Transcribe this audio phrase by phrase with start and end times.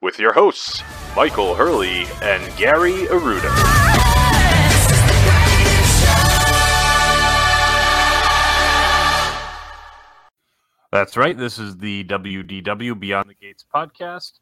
[0.00, 0.82] with your hosts,
[1.16, 3.52] Michael Hurley and Gary Aruda.
[10.90, 11.36] That's right.
[11.36, 14.38] This is the WDW Beyond the Gates podcast,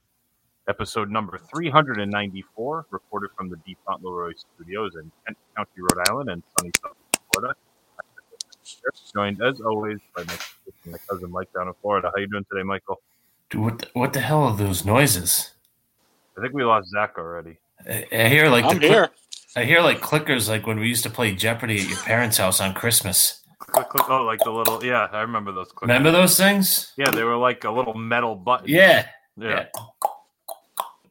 [0.68, 6.42] episode number 394, recorded from the Deep Fauntleroy Studios in Kent County, Rhode Island, and
[6.56, 6.96] sunny South
[7.32, 7.54] Florida.
[9.14, 12.12] Joined as always by my, cousin Mike down in Florida.
[12.14, 13.00] How you doing today, Michael?
[13.50, 15.52] Dude, what the, what the hell are those noises?
[16.36, 17.58] I think we lost Zach already.
[17.88, 19.10] I, I hear like I'm the click- here.
[19.56, 22.60] I hear like clickers like when we used to play Jeopardy at your parents' house
[22.60, 23.42] on Christmas.
[23.58, 24.10] Click, click.
[24.10, 25.72] Oh, like the little yeah, I remember those.
[25.72, 25.88] Click.
[25.88, 26.92] Remember those things?
[26.98, 28.68] Yeah, they were like a little metal button.
[28.68, 29.06] Yeah.
[29.38, 29.66] yeah.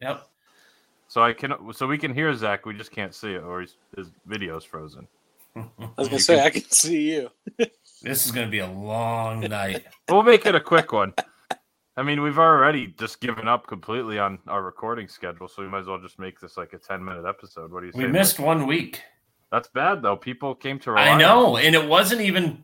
[0.02, 0.28] Yep.
[1.08, 2.66] So I can, so we can hear Zach.
[2.66, 5.08] We just can't see it, or his, his video's frozen.
[5.56, 5.64] I
[5.98, 7.30] was gonna say I can see you.
[8.02, 9.86] This is gonna be a long night.
[10.10, 11.14] We'll make it a quick one.
[11.98, 15.80] I mean, we've already just given up completely on our recording schedule, so we might
[15.80, 17.72] as well just make this like a ten minute episode.
[17.72, 18.00] What do you say?
[18.00, 18.14] We Mike?
[18.14, 19.02] missed one week.
[19.52, 20.18] That's bad though.
[20.18, 20.92] People came to.
[20.92, 22.64] rely I know, and it wasn't even.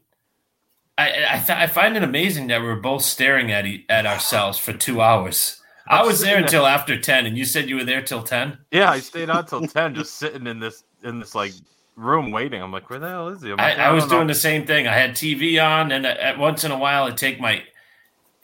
[0.97, 4.05] I I, th- I find it amazing that we were both staring at e- at
[4.05, 5.57] ourselves for two hours.
[5.88, 8.57] I was there until after ten, and you said you were there till ten.
[8.72, 11.53] Yeah, I stayed on till ten, just sitting in this in this like
[11.95, 12.61] room waiting.
[12.61, 13.51] I'm like, where the hell is he?
[13.51, 14.16] I'm I, I was don't know.
[14.17, 14.88] doing the same thing.
[14.88, 17.63] I had TV on, and at, at once in a while, I take my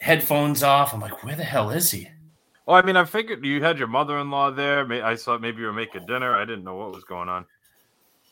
[0.00, 0.94] headphones off.
[0.94, 2.08] I'm like, where the hell is he?
[2.66, 4.90] Well, I mean, I figured you had your mother-in-law there.
[5.02, 6.34] I thought maybe you were making dinner.
[6.36, 7.46] I didn't know what was going on.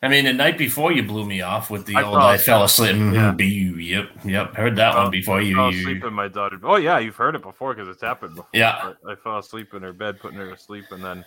[0.03, 2.65] I mean, the night before you blew me off with the I old "I fell
[2.65, 3.33] asleep." Yeah.
[3.33, 3.81] Mm-hmm.
[3.81, 4.55] Yep, yep.
[4.55, 5.55] Heard that fell- one before I you.
[5.55, 6.61] fell asleep in my daughter.
[6.63, 8.51] Oh yeah, you've heard it before because it's happened before.
[8.53, 8.93] Yeah.
[9.07, 11.25] I, I fell asleep in her bed, putting her to sleep, and then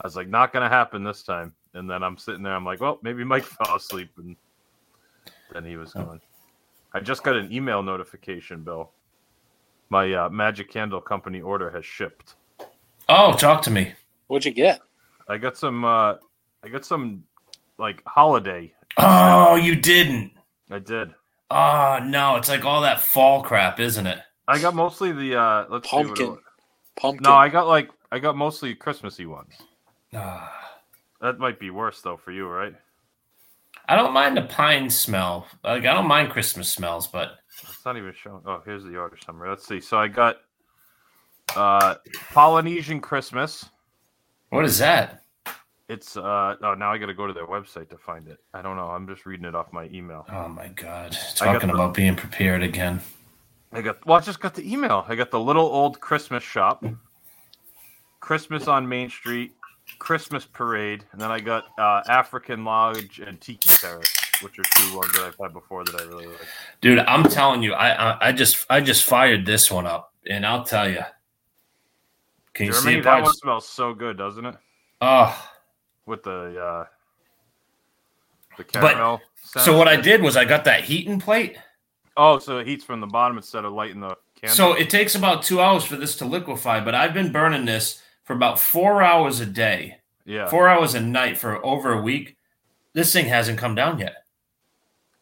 [0.00, 2.54] I was like, "Not gonna happen this time." And then I'm sitting there.
[2.54, 4.36] I'm like, "Well, maybe Mike fell asleep," and
[5.52, 6.04] then he was oh.
[6.04, 6.20] gone.
[6.92, 8.92] I just got an email notification, Bill.
[9.92, 12.36] My uh, Magic Candle Company order has shipped.
[13.10, 13.92] Oh, talk to me.
[14.26, 14.80] What'd you get?
[15.28, 15.84] I got some.
[15.84, 16.14] uh
[16.64, 17.24] I got some
[17.76, 18.72] like holiday.
[18.96, 20.32] Oh, you didn't.
[20.70, 21.12] I did.
[21.50, 24.18] Oh no, it's like all that fall crap, isn't it?
[24.48, 26.30] I got mostly the uh let's see what it Pumpkin.
[26.30, 26.38] was.
[26.96, 27.22] Pumpkin.
[27.24, 29.52] No, I got like I got mostly Christmassy ones.
[30.14, 30.50] Ah.
[31.20, 32.74] That might be worse though for you, right?
[33.90, 35.46] I don't mind the pine smell.
[35.62, 37.32] Like I don't mind Christmas smells, but
[37.62, 38.42] It's not even showing.
[38.46, 39.48] Oh, here's the order summary.
[39.50, 39.80] Let's see.
[39.80, 40.36] So I got
[41.56, 41.96] uh
[42.32, 43.66] Polynesian Christmas.
[44.50, 45.22] what is that?
[45.88, 48.38] It's uh oh now I got to go to their website to find it.
[48.54, 48.88] I don't know.
[48.88, 50.24] I'm just reading it off my email.
[50.30, 51.16] Oh my god!
[51.36, 53.00] Talking the- about being prepared again.
[53.72, 55.04] I got well, I just got the email.
[55.08, 56.84] I got the little old Christmas shop,
[58.20, 59.52] Christmas on Main Street,
[59.98, 64.96] Christmas parade, and then I got uh, African Lodge and Tiki Terrace, which are two
[64.96, 66.46] ones that I've had before that I really like.
[66.80, 70.44] Dude, I'm telling you, I, I I just I just fired this one up, and
[70.46, 71.02] I'll tell you.
[72.54, 73.04] Can you Germany, see it?
[73.04, 73.22] that Bud?
[73.24, 74.54] one smells so good, doesn't it?
[75.00, 75.50] Oh,
[76.06, 76.84] With the uh,
[78.56, 79.20] the caramel.
[79.42, 79.64] scent.
[79.64, 81.56] so what I did was I got that heating plate.
[82.16, 84.54] Oh, so it heats from the bottom instead of lighting the candle.
[84.54, 88.02] So it takes about two hours for this to liquefy, but I've been burning this
[88.24, 92.36] for about four hours a day, yeah, four hours a night for over a week.
[92.92, 94.21] This thing hasn't come down yet.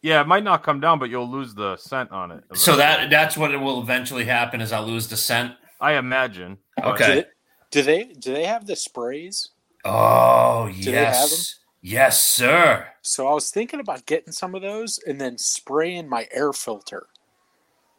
[0.01, 2.43] Yeah, it might not come down, but you'll lose the scent on it.
[2.53, 5.53] So that that's what it will eventually happen is I'll lose the scent.
[5.79, 6.57] I imagine.
[6.83, 7.25] Okay.
[7.69, 9.49] Do they do they have the sprays?
[9.85, 11.55] Oh they have yes.
[11.83, 12.87] Yes, sir.
[13.01, 17.07] So I was thinking about getting some of those and then spraying my air filter.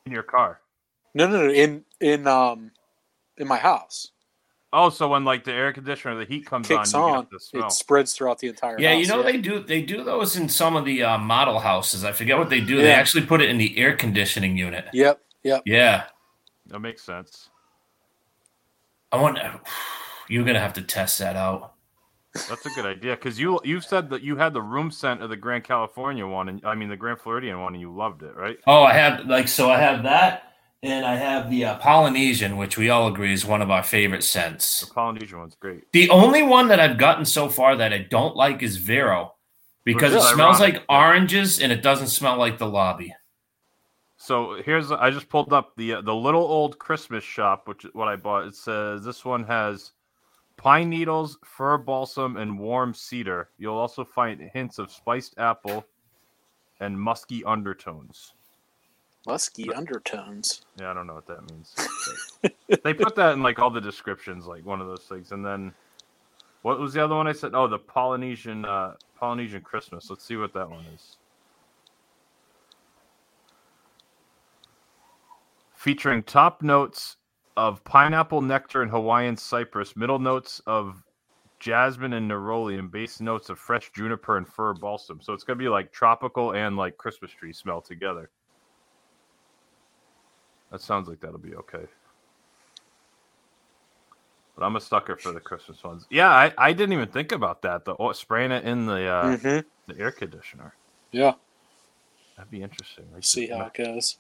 [0.07, 0.61] in your car.
[1.15, 2.71] No, no, no, in in um
[3.37, 4.13] in my house.
[4.75, 7.31] Oh, so when like the air conditioner, the heat comes Kicks on, you on, get
[7.53, 9.03] the it spreads throughout the entire Yeah, house.
[9.03, 12.05] you know they do they do those in some of the uh, model houses.
[12.05, 12.77] I forget what they do.
[12.79, 14.87] They actually put it in the air conditioning unit.
[14.93, 15.63] Yep, yep.
[15.67, 16.05] Yeah.
[16.69, 17.51] That makes sense.
[19.11, 19.61] I wonder
[20.29, 21.75] you're gonna have to test that out.
[22.49, 25.29] That's a good idea because you you said that you had the room scent of
[25.29, 28.35] the Grand California one, and I mean the Grand Floridian one, and you loved it,
[28.35, 28.57] right?
[28.67, 29.71] Oh, I have like so.
[29.71, 30.52] I have that,
[30.83, 34.25] and I have the uh, Polynesian, which we all agree is one of our favorite
[34.25, 34.81] scents.
[34.81, 35.91] The Polynesian one's great.
[35.93, 39.35] The only one that I've gotten so far that I don't like is Vero,
[39.85, 43.15] because it smells ironic, like oranges and it doesn't smell like the lobby.
[44.17, 47.91] So here's I just pulled up the uh, the little old Christmas shop, which is
[47.95, 48.47] what I bought.
[48.47, 49.93] It says this one has
[50.57, 53.51] pine needles, fir balsam, and warm cedar.
[53.59, 55.85] You'll also find hints of spiced apple
[56.81, 58.35] and musky undertones.
[59.27, 60.63] Musky undertones.
[60.81, 61.75] Yeah, I don't know what that means.
[62.83, 65.31] they put that in like all the descriptions, like one of those things.
[65.33, 65.73] And then
[66.63, 67.55] what was the other one I said?
[67.55, 70.11] Oh, the Polynesian uh, Polynesian Christmas.
[70.11, 71.19] Let's see what that one is.
[75.75, 77.17] Featuring top notes
[77.57, 81.03] of pineapple nectar and Hawaiian cypress, middle notes of
[81.61, 85.21] jasmine and neroli, and base notes of fresh juniper and fir balsam.
[85.21, 88.31] So it's gonna be like tropical and like Christmas tree smell together.
[90.73, 91.85] That sounds like that'll be okay.
[94.57, 96.07] But I'm a sucker for the Christmas ones.
[96.11, 97.85] Yeah, I, I didn't even think about that.
[97.85, 99.65] The oh, spraying it in the uh, Mhm.
[99.87, 100.75] the air conditioner.
[101.11, 101.35] Yeah.
[102.37, 103.05] That'd be interesting.
[103.13, 104.17] Like See the- how it goes.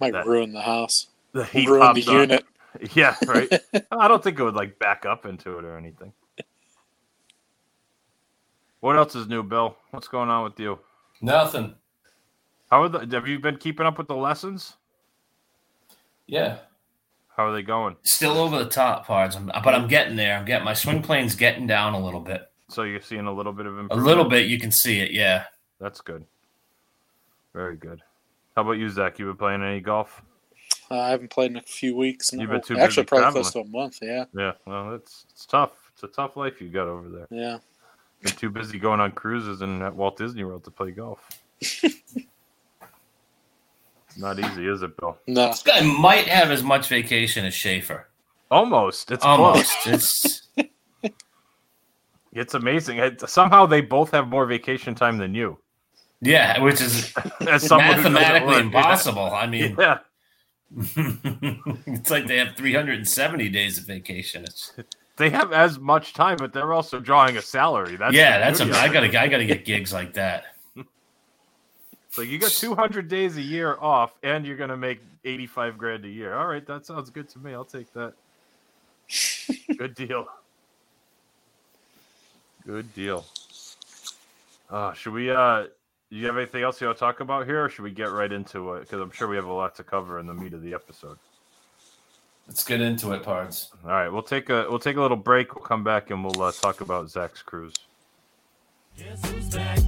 [0.00, 1.08] Might That- ruin the house.
[1.32, 2.14] the heat ruin the pops on.
[2.14, 2.44] unit.
[2.94, 3.50] Yeah, right.
[3.90, 6.12] I don't think it would like back up into it or anything.
[8.80, 9.76] What else is new, Bill?
[9.90, 10.78] What's going on with you?
[11.20, 11.74] Nothing.
[12.70, 13.08] How are the?
[13.16, 14.76] Have you been keeping up with the lessons?
[16.28, 16.58] Yeah.
[17.36, 17.96] How are they going?
[18.02, 20.36] Still over the top parts, but I'm getting there.
[20.36, 22.50] I'm getting my swing plane's getting down a little bit.
[22.68, 24.00] So you're seeing a little bit of improvement.
[24.02, 25.10] A little bit, you can see it.
[25.12, 25.44] Yeah.
[25.80, 26.24] That's good.
[27.54, 28.02] Very good.
[28.54, 29.18] How about you, Zach?
[29.18, 30.20] You been playing any golf?
[30.90, 32.30] Uh, I haven't played in a few weeks.
[32.32, 33.42] You've been too Actually, busy probably traveling.
[33.42, 33.98] close to a month.
[34.02, 34.24] Yeah.
[34.36, 34.52] Yeah.
[34.66, 35.70] Well, it's it's tough.
[35.94, 37.26] It's a tough life you got over there.
[37.30, 37.58] Yeah.
[38.22, 41.20] You're too busy going on cruises and at Walt Disney World to play golf.
[44.18, 45.16] Not easy, is it, Bill?
[45.26, 45.46] No.
[45.48, 48.08] This guy might have as much vacation as Schaefer.
[48.50, 49.10] Almost.
[49.12, 49.72] It's Almost.
[49.82, 50.42] close.
[50.56, 50.68] It's
[52.32, 52.98] It's amazing.
[52.98, 55.58] It, somehow they both have more vacation time than you.
[56.20, 57.12] yeah, which is
[57.48, 58.66] As someone who doesn't mathematically work, yeah.
[58.66, 59.30] impossible.
[59.32, 59.98] I mean, Yeah.
[60.76, 64.44] it's like they have 370 days of vacation.
[64.44, 64.72] It's,
[65.16, 67.96] They have as much time, but they're also drawing a salary.
[67.96, 68.92] That's yeah, that's a, beauty of I it.
[68.92, 70.44] gotta I gotta get gigs like that.
[72.10, 76.08] So you got 200 days a year off, and you're gonna make 85 grand a
[76.08, 76.34] year.
[76.34, 77.52] All right, that sounds good to me.
[77.52, 78.14] I'll take that.
[79.78, 80.26] good deal.
[82.66, 83.24] Good deal.
[84.70, 85.30] Uh, should we?
[85.30, 85.64] Uh,
[86.10, 88.10] do you have anything else you want to talk about here, or should we get
[88.10, 88.80] right into it?
[88.80, 91.18] Because I'm sure we have a lot to cover in the meat of the episode.
[92.46, 93.68] Let's get into it, Pards.
[93.84, 95.54] All right, we'll take a we'll take a little break.
[95.54, 97.74] We'll come back and we'll uh, talk about Zach's cruise.
[98.96, 99.24] Back again.
[99.24, 99.24] Shady's back.
[99.24, 99.24] Tell a friend.
[99.26, 99.87] Guess who's back?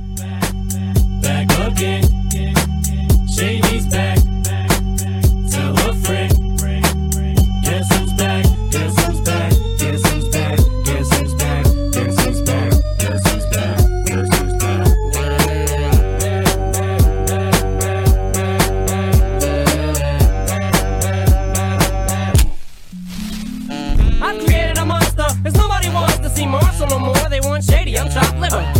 [25.43, 27.29] Cause nobody wants to see Marshall no more.
[27.31, 28.80] They want shady, I'm chopped liver.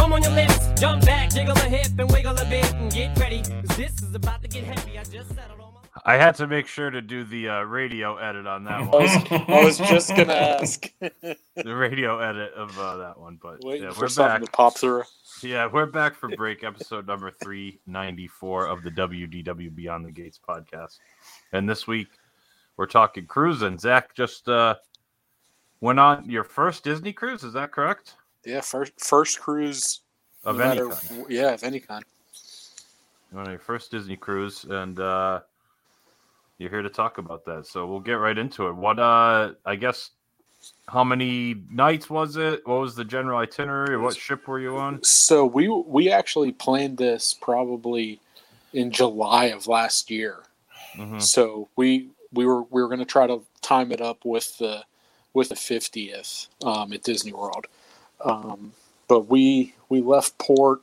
[0.00, 2.36] come on and dip, bum on your lips, jump back, jiggle a hip, and wiggle
[2.36, 3.42] a bit, and get ready.
[3.42, 4.98] 'cause this is about to get heavy.
[4.98, 5.80] I just settled on my.
[6.06, 9.02] I had to make sure to do the uh, radio edit on that I one.
[9.02, 10.90] was, I was just gonna ask.
[11.00, 14.42] the radio edit of uh, that one, but Waiting yeah, we're back.
[14.42, 15.02] to pop through.
[15.42, 20.98] Yeah, we're back for break, episode number 394 of the WDW Beyond the Gates podcast.
[21.52, 22.08] And this week
[22.76, 23.78] we're talking cruising.
[23.78, 24.76] Zach just uh,
[25.80, 28.14] went on your first Disney cruise, is that correct?
[28.44, 30.00] Yeah, first first cruise
[30.44, 31.26] Of no any matter- kind.
[31.28, 32.04] Yeah, of any kind.
[33.34, 35.40] On your first Disney cruise, and uh,
[36.58, 37.66] you're here to talk about that.
[37.66, 38.74] So we'll get right into it.
[38.74, 40.10] What, uh, I guess,
[40.88, 42.66] how many nights was it?
[42.66, 43.96] What was the general itinerary?
[43.98, 45.02] What ship were you on?
[45.04, 48.18] So we we actually planned this probably
[48.72, 50.40] in July of last year.
[50.96, 51.22] Mhm.
[51.22, 54.84] So we we were we were going to try to time it up with the
[55.34, 57.68] with the 50th um, at Disney World.
[58.24, 58.72] Um,
[59.08, 60.80] but we we left port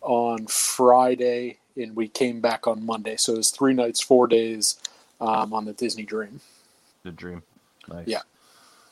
[0.00, 3.16] on Friday and we came back on Monday.
[3.16, 4.78] So it was three nights, four days
[5.20, 6.40] um, on the Disney Dream.
[7.04, 7.42] The dream.
[7.88, 8.06] Nice.
[8.06, 8.20] Yeah.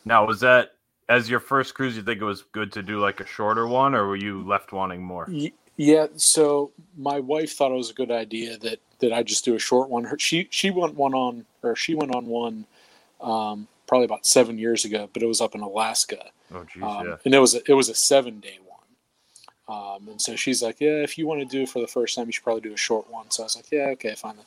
[0.05, 0.75] Now, was that
[1.09, 1.97] as your first cruise?
[1.97, 4.73] You think it was good to do like a shorter one, or were you left
[4.73, 5.27] wanting more?
[5.31, 9.45] Y- Yeah, so my wife thought it was a good idea that that I just
[9.45, 10.05] do a short one.
[10.05, 12.67] Her, she she went one on or she went on one
[13.21, 17.07] um, probably about seven years ago, but it was up in Alaska, Oh, geez, um,
[17.07, 17.17] yeah.
[17.25, 18.79] and it was a, it was a seven day one.
[19.69, 22.17] Um, and so she's like, "Yeah, if you want to do it for the first
[22.17, 24.37] time, you should probably do a short one." So I was like, "Yeah, okay, fine,
[24.37, 24.47] then.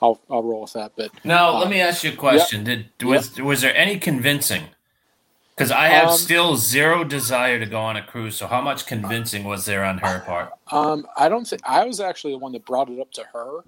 [0.00, 2.64] I'll I'll roll with that." But Now, uh, let me ask you a question.
[2.64, 4.64] Did was was there any convincing?
[5.56, 8.36] Because I have Um, still zero desire to go on a cruise.
[8.36, 10.52] So, how much convincing was there on her part?
[10.70, 13.64] Um, I don't think I was actually the one that brought it up to her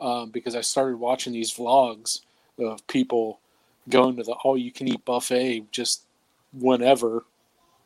[0.00, 2.20] um, because I started watching these vlogs
[2.58, 3.38] of people
[3.88, 6.02] going to the all you can eat buffet just
[6.52, 7.24] whenever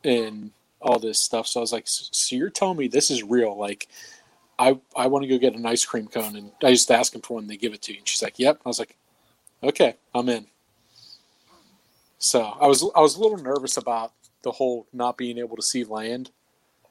[0.03, 1.47] and all this stuff.
[1.47, 3.57] So I was like, so you're telling me this is real?
[3.57, 3.87] Like,
[4.59, 7.21] I I want to go get an ice cream cone and I just ask them
[7.21, 7.99] for one, they give it to you.
[7.99, 8.59] And she's like, yep.
[8.65, 8.95] I was like,
[9.63, 10.47] okay, I'm in.
[12.19, 15.61] So I was I was a little nervous about the whole not being able to
[15.61, 16.31] see land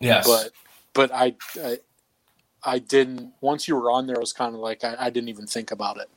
[0.00, 0.26] Yes.
[0.26, 0.50] but
[0.94, 1.78] but I, I
[2.62, 5.28] I didn't once you were on there it was kind of like I, I didn't
[5.28, 6.08] even think about it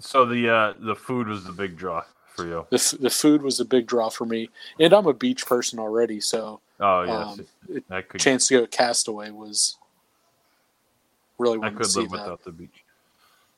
[0.00, 2.02] So the uh, the food was the big draw
[2.34, 2.66] for you.
[2.70, 5.78] the, f- the food was a big draw for me and I'm a beach person
[5.78, 7.46] already so Oh yes, um,
[7.90, 9.76] I could chance to go Castaway was
[11.38, 12.84] really I could live that without the beach.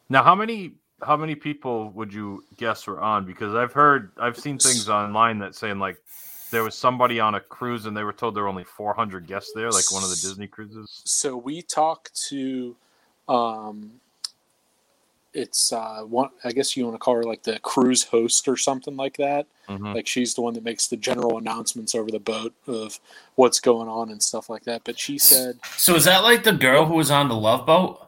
[0.09, 3.27] Now, how many how many people would you guess were on?
[3.27, 5.99] Because I've heard I've seen things online that saying like
[6.51, 9.53] there was somebody on a cruise and they were told there were only 400 guests
[9.55, 11.03] there, like one of the Disney cruises.
[11.05, 12.77] so we talked to
[13.29, 13.91] um
[15.37, 18.57] it's uh one I guess you want to call her like the cruise host or
[18.57, 19.95] something like that Mhm.
[19.95, 22.99] like she's the one that makes the general announcements over the boat of
[23.35, 26.53] what's going on and stuff like that but she said So, is that like the
[26.53, 28.01] girl who was on the Love Boat?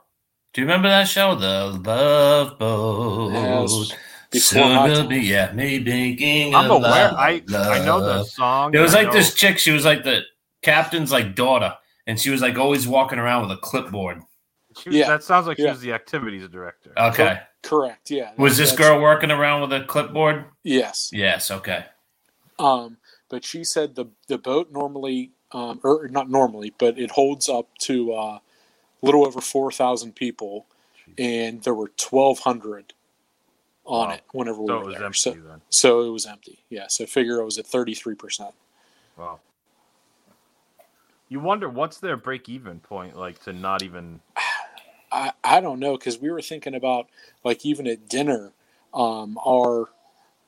[0.55, 3.33] Do you remember that show, The Love Boat?
[3.33, 3.67] Yeah,
[4.31, 6.55] before Soon to be, yeah, me making.
[6.55, 6.81] I'm aware.
[7.13, 8.75] love, I I know the song.
[8.75, 9.59] It was I like this chick.
[9.59, 10.23] She was like the
[10.63, 11.75] captain's like daughter,
[12.07, 14.23] and she was like always walking around with a clipboard.
[14.83, 15.71] she yeah, that sounds like she yeah.
[15.73, 16.93] was the activities director.
[16.97, 17.41] Okay.
[17.63, 20.45] correct yeah Was this That's- girl working around with a clipboard?
[20.63, 21.51] yes Yes.
[21.51, 21.85] Okay.
[22.59, 22.97] Um,
[23.29, 27.69] but she said the the boat normally, um, or not normally, but it holds up
[27.83, 28.41] to uh, a
[29.03, 30.67] little over four thousand people,
[31.19, 32.95] and there were twelve hundred
[33.85, 34.15] on Wow.
[34.15, 35.05] it whenever we So were it was there.
[35.07, 35.61] empty so, then.
[35.71, 36.59] so it was empty.
[36.69, 36.87] Yeah.
[36.89, 38.55] So figure it was at thirty three percent.
[39.17, 39.41] Wow.
[41.29, 44.21] You wonder what's their break even point like to not even
[45.11, 47.09] I, I don't know because we were thinking about
[47.45, 48.53] like even at dinner,
[48.95, 49.89] um, our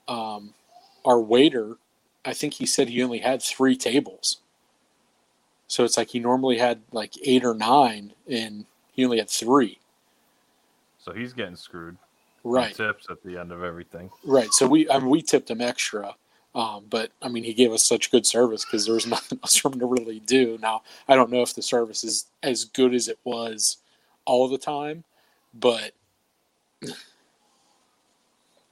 [0.09, 0.55] um,
[1.05, 1.77] our waiter,
[2.25, 4.39] I think he said he only had three tables.
[5.69, 9.79] So it's like he normally had like eight or nine, and he only had three.
[10.99, 11.97] so he's getting screwed.
[12.43, 14.11] Right, Tips at the end of everything.
[14.25, 14.51] right.
[14.53, 16.15] So we, I mean, we tipped him extra,
[16.55, 19.57] um, but I mean, he gave us such good service because there was nothing else
[19.57, 20.59] for him to really do.
[20.61, 23.77] Now, I don't know if the service is as good as it was
[24.27, 25.05] all the time,
[25.55, 25.93] but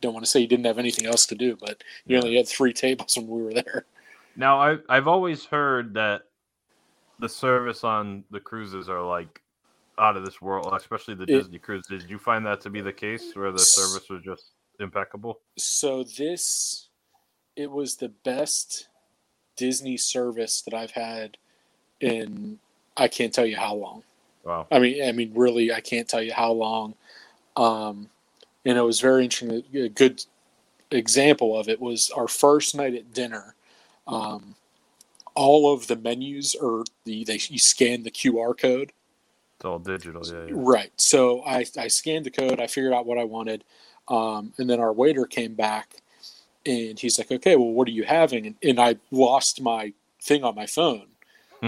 [0.00, 1.57] don't want to say you didn't have anything else to do.
[1.57, 3.87] But he only had three tables when we were there.
[4.37, 6.23] Now I I've always heard that
[7.21, 9.40] the service on the cruises are like
[9.99, 11.88] out of this world, especially the It- Disney cruises.
[11.88, 15.40] Did you find that to be the case where the service was just impeccable?
[15.59, 16.88] So this,
[17.57, 18.88] it was the best
[19.57, 21.38] Disney service that I've had
[22.00, 22.61] in
[22.97, 24.05] I can't tell you how long.
[24.49, 24.67] Wow.
[24.71, 26.95] I mean, I mean, really, I can't tell you how long.
[27.57, 28.09] Um,
[28.64, 29.62] and it was very interesting.
[29.75, 30.25] A good
[30.90, 33.55] example of it was our first night at dinner.
[34.07, 34.55] Um,
[35.35, 38.93] all of the menus are the they you scan the QR code.
[39.57, 40.47] It's all digital, yeah.
[40.47, 40.52] yeah.
[40.52, 40.93] Right.
[40.97, 42.61] So I, I scanned the code.
[42.61, 43.64] I figured out what I wanted.
[44.09, 45.97] Um, and then our waiter came back
[46.64, 48.47] and he's like, okay, well, what are you having?
[48.47, 51.07] And, and I lost my thing on my phone.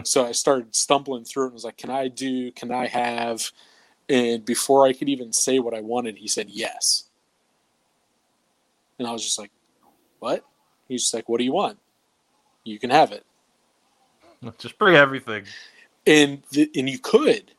[0.04, 3.50] So I started stumbling through it and was like, can I do, can I have?
[4.08, 7.04] And before I could even say what I wanted, he said yes.
[8.98, 9.50] And I was just like,
[10.18, 10.44] what?
[10.88, 11.78] He's just like, what do you want?
[12.64, 13.24] You can have it.
[14.58, 15.44] Just bring everything.
[16.06, 17.52] And, the, and you could.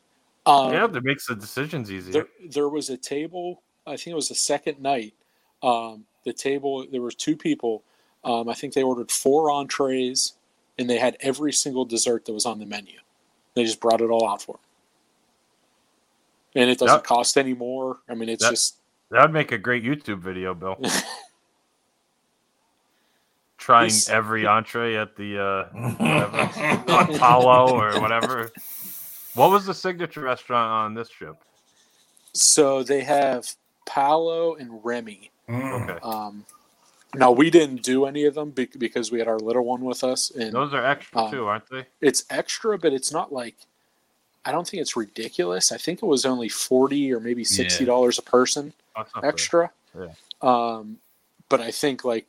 [0.46, 2.14] Um, yeah, that makes the decisions easier.
[2.14, 5.14] there, there was a table i think it was the second night
[5.62, 7.84] um, the table there were two people
[8.24, 10.34] um, i think they ordered four entrees
[10.80, 12.98] and they had every single dessert that was on the menu
[13.56, 14.62] they just brought it all out for them
[16.64, 18.78] and it doesn't That- cost any more i mean it's that- just
[19.10, 20.78] That would make a great YouTube video, Bill.
[23.58, 25.64] trying This- every entree at the uh,
[25.98, 28.52] whatever, Apollo or whatever.
[29.36, 31.36] What was the signature restaurant on this trip?
[32.34, 33.46] So they have
[33.86, 35.30] Palo and Remy.
[35.50, 35.90] Mm.
[35.90, 36.46] Okay, Um,
[37.16, 40.04] now we didn't do any of them bec- because we had our little one with
[40.04, 41.86] us, and those are extra um, too, aren't they?
[42.00, 43.56] it's extra, but it's not like
[44.46, 45.72] I don't think it's ridiculous.
[45.72, 49.28] I think it was only forty or maybe sixty dollars a person That's not bad.
[49.28, 49.72] extra.
[49.98, 50.08] Yeah.
[50.42, 50.98] Um,
[51.50, 52.26] but I think like,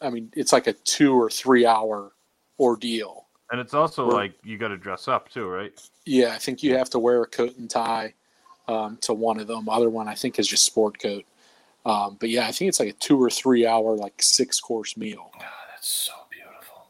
[0.00, 2.10] I mean, it's like a two or three hour
[2.58, 3.26] ordeal.
[3.50, 5.72] And it's also We're- like you got to dress up too, right?
[6.04, 8.14] Yeah, I think you have to wear a coat and tie
[8.66, 9.68] um, to one of them.
[9.68, 11.24] Other one I think is just sport coat.
[11.84, 14.96] Um, but yeah, I think it's like a two or three hour like six course
[14.96, 15.30] meal.
[15.34, 16.86] God, that's so beautiful.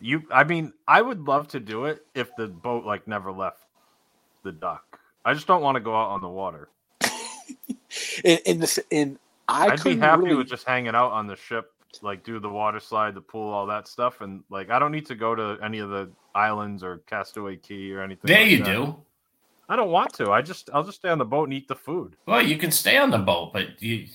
[0.00, 3.64] You, I mean, I would love to do it if the boat like never left
[4.42, 5.00] the dock.
[5.24, 6.68] I just don't want to go out on the water.
[8.24, 11.36] And and, the, and I I'd be happy really, with just hanging out on the
[11.36, 11.72] ship,
[12.02, 15.06] like do the water slide, the pool, all that stuff, and like I don't need
[15.06, 18.26] to go to any of the islands or Castaway Cay or anything.
[18.26, 18.64] There like you that.
[18.64, 18.96] do.
[19.68, 20.30] I don't want to.
[20.30, 22.16] I just I'll just stay on the boat and eat the food.
[22.26, 24.06] Well, you can stay on the boat, but you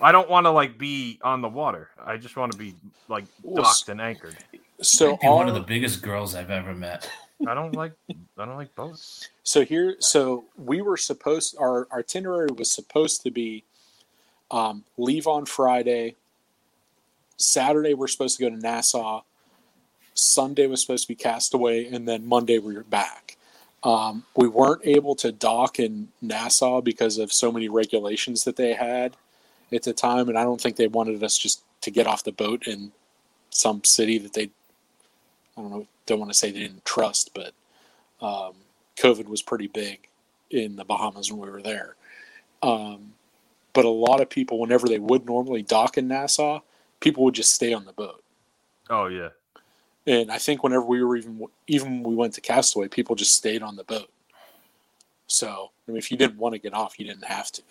[0.00, 1.90] I don't want to like be on the water.
[2.04, 2.74] I just want to be
[3.08, 3.24] like
[3.54, 4.36] docked and anchored.
[4.80, 7.10] so might be one of the biggest girls I've ever met.
[7.46, 9.28] I don't like I don't like boats.
[9.42, 13.64] So here, so we were supposed our, our itinerary was supposed to be
[14.50, 16.16] um, leave on Friday.
[17.36, 19.22] Saturday we're supposed to go to Nassau.
[20.14, 23.35] Sunday was supposed to be Castaway, and then Monday we were back.
[23.86, 28.74] Um, we weren't able to dock in Nassau because of so many regulations that they
[28.74, 29.16] had
[29.72, 32.32] at the time, and I don't think they wanted us just to get off the
[32.32, 32.90] boat in
[33.50, 34.50] some city that they,
[35.56, 37.52] I don't know, don't want to say they didn't trust, but
[38.20, 38.54] um,
[38.96, 40.08] COVID was pretty big
[40.50, 41.94] in the Bahamas when we were there.
[42.64, 43.12] Um,
[43.72, 46.60] but a lot of people, whenever they would normally dock in Nassau,
[46.98, 48.24] people would just stay on the boat.
[48.90, 49.28] Oh yeah.
[50.06, 53.34] And I think whenever we were even even when we went to Castaway, people just
[53.34, 54.10] stayed on the boat.
[55.26, 57.62] So I mean, if you didn't want to get off, you didn't have to.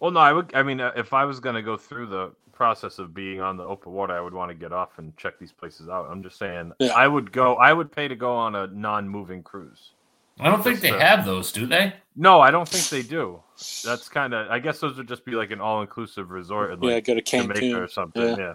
[0.00, 0.52] Well, no, I would.
[0.54, 3.56] I mean, uh, if I was going to go through the process of being on
[3.56, 6.08] the open water, I would want to get off and check these places out.
[6.10, 6.92] I'm just saying, Yeah.
[6.92, 7.54] I would go.
[7.56, 9.92] I would pay to go on a non-moving cruise.
[10.40, 11.92] I don't think they Just, have those, do they?
[12.16, 13.40] No, I don't think they do.
[13.84, 14.50] That's kind of.
[14.50, 17.80] I guess those would just be like an all-inclusive resort, in, yeah, go to Jamaica
[17.80, 18.22] or something.
[18.22, 18.36] Yeah.
[18.36, 18.54] Yeah.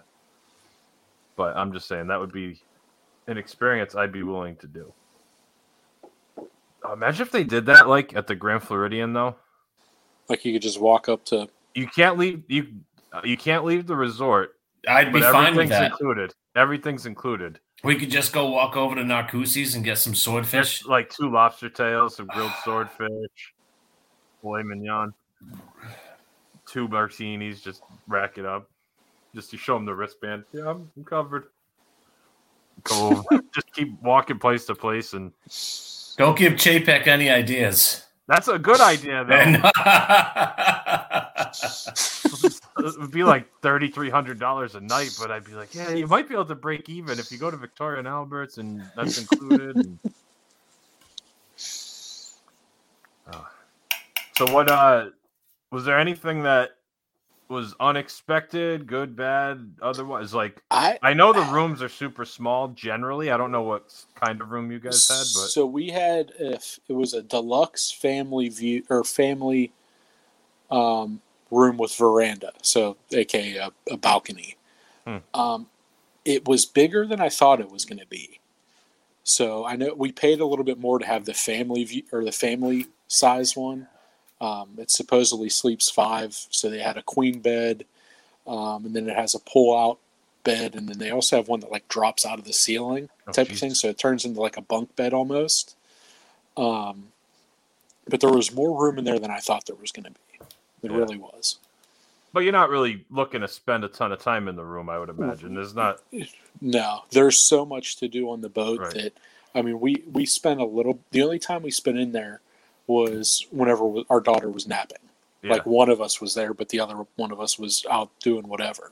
[1.37, 2.59] But I'm just saying that would be
[3.27, 4.93] an experience I'd be willing to do.
[6.91, 9.37] Imagine if they did that, like at the Grand Floridian, though.
[10.27, 11.47] Like you could just walk up to.
[11.73, 12.43] You can't leave.
[12.49, 12.67] You
[13.23, 15.91] you can't leave the resort, I'd be fine with everything's that.
[15.91, 16.33] included.
[16.55, 17.59] Everything's included.
[17.83, 20.79] We could just go walk over to Narcoossee's and get some swordfish.
[20.79, 23.53] There's like two lobster tails, some grilled swordfish,
[24.41, 25.13] filet mignon,
[26.65, 27.61] two martinis.
[27.61, 28.69] Just rack it up.
[29.37, 30.45] Just to show him the wristband.
[30.51, 31.43] Yeah, I'm, I'm covered.
[32.85, 33.23] Go
[33.53, 35.31] just keep walking place to place, and
[36.17, 38.03] Don't give Chapek any ideas.
[38.27, 39.23] that's a good idea.
[39.23, 39.35] Though
[42.79, 45.91] it would be like thirty three hundred dollars a night, but I'd be like, yeah,
[45.91, 48.81] you might be able to break even if you go to Victoria and Alberts, and
[48.95, 49.75] that's included.
[49.75, 49.99] and-
[53.31, 53.47] Oh.
[54.37, 54.69] So what?
[54.71, 55.09] Uh,
[55.71, 56.76] was there anything that
[57.49, 60.33] was unexpected, good, bad, otherwise?
[60.33, 63.31] Like, I I know the rooms are super small generally.
[63.31, 66.79] I don't know what kind of room you guys had, but So we had if
[66.87, 69.71] it was a deluxe family view or family
[70.69, 74.57] um, room with veranda, so aka a, a balcony.
[75.05, 75.17] Hmm.
[75.33, 75.67] Um,
[76.25, 78.39] it was bigger than I thought it was going to be.
[79.23, 82.23] So I know we paid a little bit more to have the family view or
[82.23, 83.87] the family size one.
[84.39, 87.85] Um, it supposedly sleeps five, so they had a queen bed,
[88.45, 89.97] um, and then it has a pull-out
[90.43, 93.31] bed, and then they also have one that like drops out of the ceiling Oh,
[93.31, 95.75] type of thing, so it turns into like a bunk bed almost.
[96.55, 97.07] Um,
[98.07, 100.45] but there was more room in there than I thought there was going to be.
[100.83, 100.97] It Yeah.
[100.97, 101.57] really was.
[102.33, 104.89] but you're not really looking to spend a ton of time in the room.
[104.89, 106.01] I would imagine there's not.
[106.59, 108.93] No, there's so much to do on the boat Right.
[108.93, 109.13] that
[109.53, 110.99] I mean, we we spent a little.
[111.11, 112.41] The only time we spent in there
[112.87, 114.97] was whenever our daughter was napping.
[115.43, 115.53] Yeah.
[115.53, 118.47] Like one of us was there, but the other one of us was out doing
[118.47, 118.91] whatever.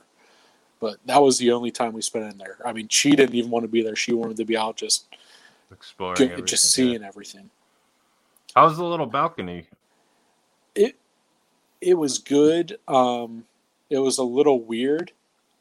[0.78, 2.58] But that was the only time we spent in there.
[2.64, 3.96] I mean, she didn't even want to be there.
[3.96, 5.06] She wanted to be out just
[5.72, 6.84] exploring, just yeah.
[6.84, 7.50] seeing everything.
[8.54, 9.66] How's the little balcony?
[10.74, 10.96] It
[11.80, 12.78] it was good.
[12.86, 13.44] Um,
[13.90, 15.12] it was a little weird.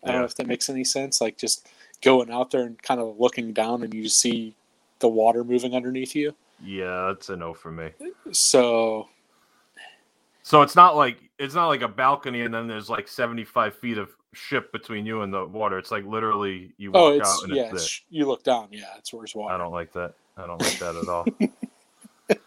[0.04, 1.20] I don't know if that makes any sense.
[1.20, 1.68] Like just
[2.02, 4.56] going out there and kind of looking down and you see
[5.00, 6.36] the water moving underneath you.
[6.64, 7.92] Yeah, that's a no for me.
[8.32, 9.10] So
[10.44, 13.98] So it's not like it's not like a balcony, and then there's like 75 feet
[13.98, 15.78] of ship between you and the water.
[15.78, 17.64] It's like literally you Oh, walk it's out and yeah.
[17.74, 17.84] it's.
[17.84, 18.68] It's, you look down.
[18.72, 19.54] Yeah, it's where it's water.
[19.54, 20.14] I don't like that.
[20.38, 21.26] I don't like that at all.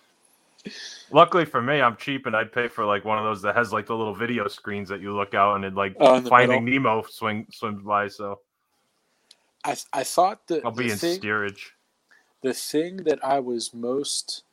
[1.11, 3.73] Luckily for me, I'm cheap and I'd pay for like one of those that has
[3.73, 6.65] like the little video screens that you look out and it like Oh, in Finding
[6.65, 6.81] middle?
[6.83, 8.09] Nemo swing swims by.
[8.09, 8.41] So
[9.65, 11.73] I I thought that I'll be in thing, steerage.
[12.43, 14.45] The thing that I was most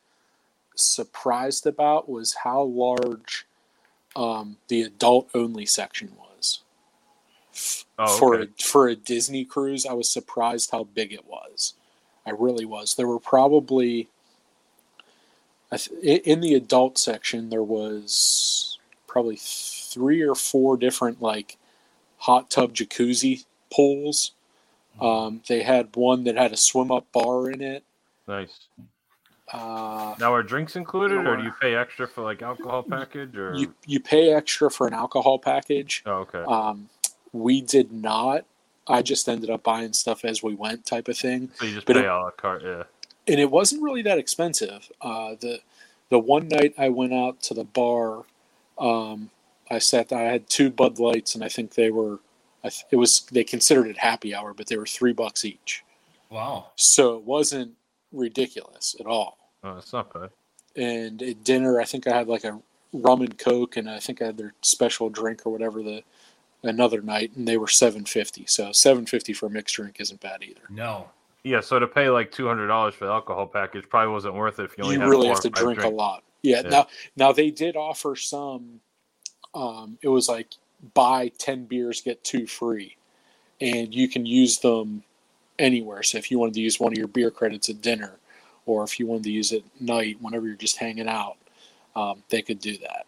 [0.74, 3.46] surprised about was how large
[4.14, 6.62] um, the adult only section was.
[7.98, 8.50] Oh, for okay.
[8.58, 11.74] a, for a Disney cruise, I was surprised how big it was.
[12.26, 12.94] I really was.
[12.94, 14.08] There were probably
[15.72, 21.56] I th- i- in the adult section there was probably three or four different like
[22.18, 24.32] hot tub jacuzzi pools.
[25.00, 27.84] Um, they had one that had a swim up bar in it.
[28.26, 28.58] Nice.
[29.52, 33.36] Uh, Now are drinks included, or do you pay extra for like alcohol package?
[33.36, 36.02] Or you you pay extra for an alcohol package.
[36.06, 36.42] oh, okay.
[36.42, 36.88] Um,
[37.32, 38.44] we did not.
[38.88, 41.50] I just ended up buying stuff as we went, type of thing.
[41.54, 42.62] so you just but pay it- a la carte.
[42.64, 42.82] Yeah.
[43.28, 44.90] and it wasn't really that expensive.
[45.00, 45.60] Uh, the
[46.08, 48.24] the one night I went out to the bar,
[48.78, 49.30] um,
[49.70, 50.12] I sat.
[50.12, 52.18] I had two Bud Lights, and I think they were.
[52.66, 55.84] I th- it was they considered it happy hour, but they were three bucks each.
[56.30, 56.70] Wow.
[56.74, 57.74] So it wasn't
[58.12, 59.38] ridiculous at all.
[59.62, 60.30] Oh, that's not bad.
[60.74, 62.60] And at dinner, I think I had like a
[62.92, 66.02] rum and coke, and I think I had their special drink or whatever the
[66.64, 68.44] another night, and they were seven fifty.
[68.46, 70.62] So seven fifty for a mixed drink isn't bad either.
[70.68, 71.08] No.
[71.44, 74.58] Yeah, so to pay like two hundred dollars for the alcohol package probably wasn't worth
[74.58, 76.24] it if you only you had really have to or five drink a lot.
[76.42, 76.68] Yeah, Yeah.
[76.70, 78.80] Now, now they did offer some.
[79.54, 80.48] Um, it was like
[80.94, 82.96] buy ten beers get two free,
[83.60, 85.02] and you can use them
[85.58, 86.02] anywhere.
[86.02, 88.18] So if you wanted to use one of your beer credits at dinner,
[88.66, 91.36] or if you wanted to use it at night whenever you're just hanging out,
[91.94, 93.06] um, they could do that.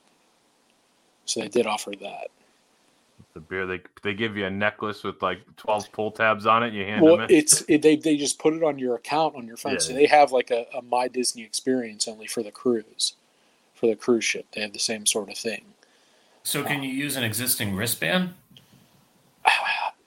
[1.25, 2.29] So they did offer that.
[3.35, 6.73] The beer they they give you a necklace with like twelve pull tabs on it.
[6.73, 7.31] You hand Well, them it.
[7.31, 9.93] it's it, they they just put it on your account on your phone, Yeah, so
[9.93, 13.15] they have like a, a My Disney experience only for the cruise,
[13.75, 14.47] for the cruise ship.
[14.53, 15.65] They have the same sort of thing.
[16.49, 18.33] So can you use an existing wristband?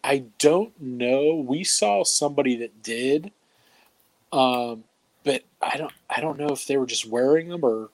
[0.03, 1.35] I don't know.
[1.35, 3.31] We saw somebody that did,
[4.33, 4.85] um,
[5.23, 5.93] but I don't.
[6.09, 7.89] I don't know if they were just wearing them or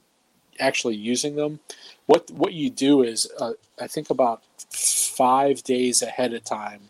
[0.61, 1.59] actually using them.
[2.05, 6.83] What What you do is, uh, I think about five days ahead of time,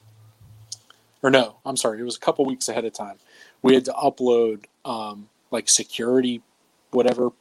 [1.24, 3.17] or no, I'm sorry, it was a couple weeks ahead of time.
[3.63, 6.43] We had to upload um, like security,
[6.91, 7.32] whatever,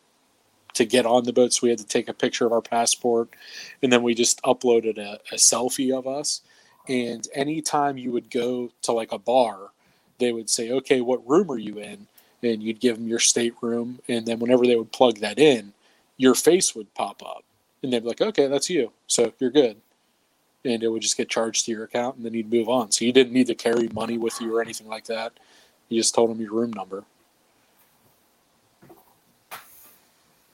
[0.76, 1.52] to get on the boat.
[1.52, 3.30] So we had to take a picture of our passport,
[3.82, 6.42] and then we just uploaded a, a selfie of us.
[6.88, 9.70] And anytime you would go to like a bar
[10.18, 12.06] they would say okay what room are you in?
[12.42, 15.72] And you'd give them your stateroom and then whenever they would plug that in
[16.16, 17.44] your face would pop up
[17.82, 18.92] and they'd be like okay that's you.
[19.06, 19.78] So you're good.
[20.64, 22.90] And it would just get charged to your account and then you'd move on.
[22.92, 25.32] So you didn't need to carry money with you or anything like that.
[25.88, 27.04] You just told them your room number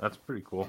[0.02, 0.68] That's pretty cool.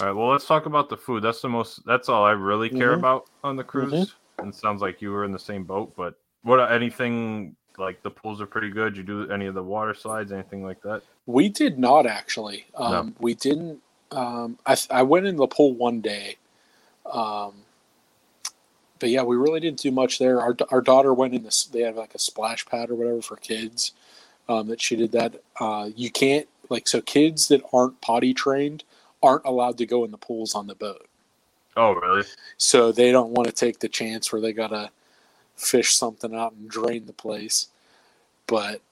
[0.00, 1.22] All right, well, let's talk about the food.
[1.22, 1.84] That's the most.
[1.84, 3.00] That's all I really care Mhm.
[3.00, 4.14] about on the cruise.
[4.38, 5.92] And it sounds like you were in the same boat.
[5.94, 6.72] But what?
[6.72, 8.96] Anything like the pools are pretty good.
[8.96, 11.02] You do any of the water slides, anything like that?
[11.26, 12.64] We did not actually.
[12.74, 13.82] Um, We didn't.
[14.10, 16.36] Um, I, I went in the pool one day,
[17.06, 17.52] um,
[18.98, 20.40] but yeah, we really didn't do much there.
[20.40, 21.64] Our, our daughter went in this.
[21.64, 23.92] They have like a splash pad or whatever for kids.
[24.52, 25.40] Um, that she did that.
[25.58, 28.84] Uh, you can't like so kids that aren't potty trained
[29.22, 31.06] aren't allowed to go in the pools on the boat.
[31.76, 32.24] Oh, really?
[32.58, 34.90] So they don't want to take the chance where they gotta
[35.56, 37.68] fish something out and drain the place.
[38.46, 38.82] But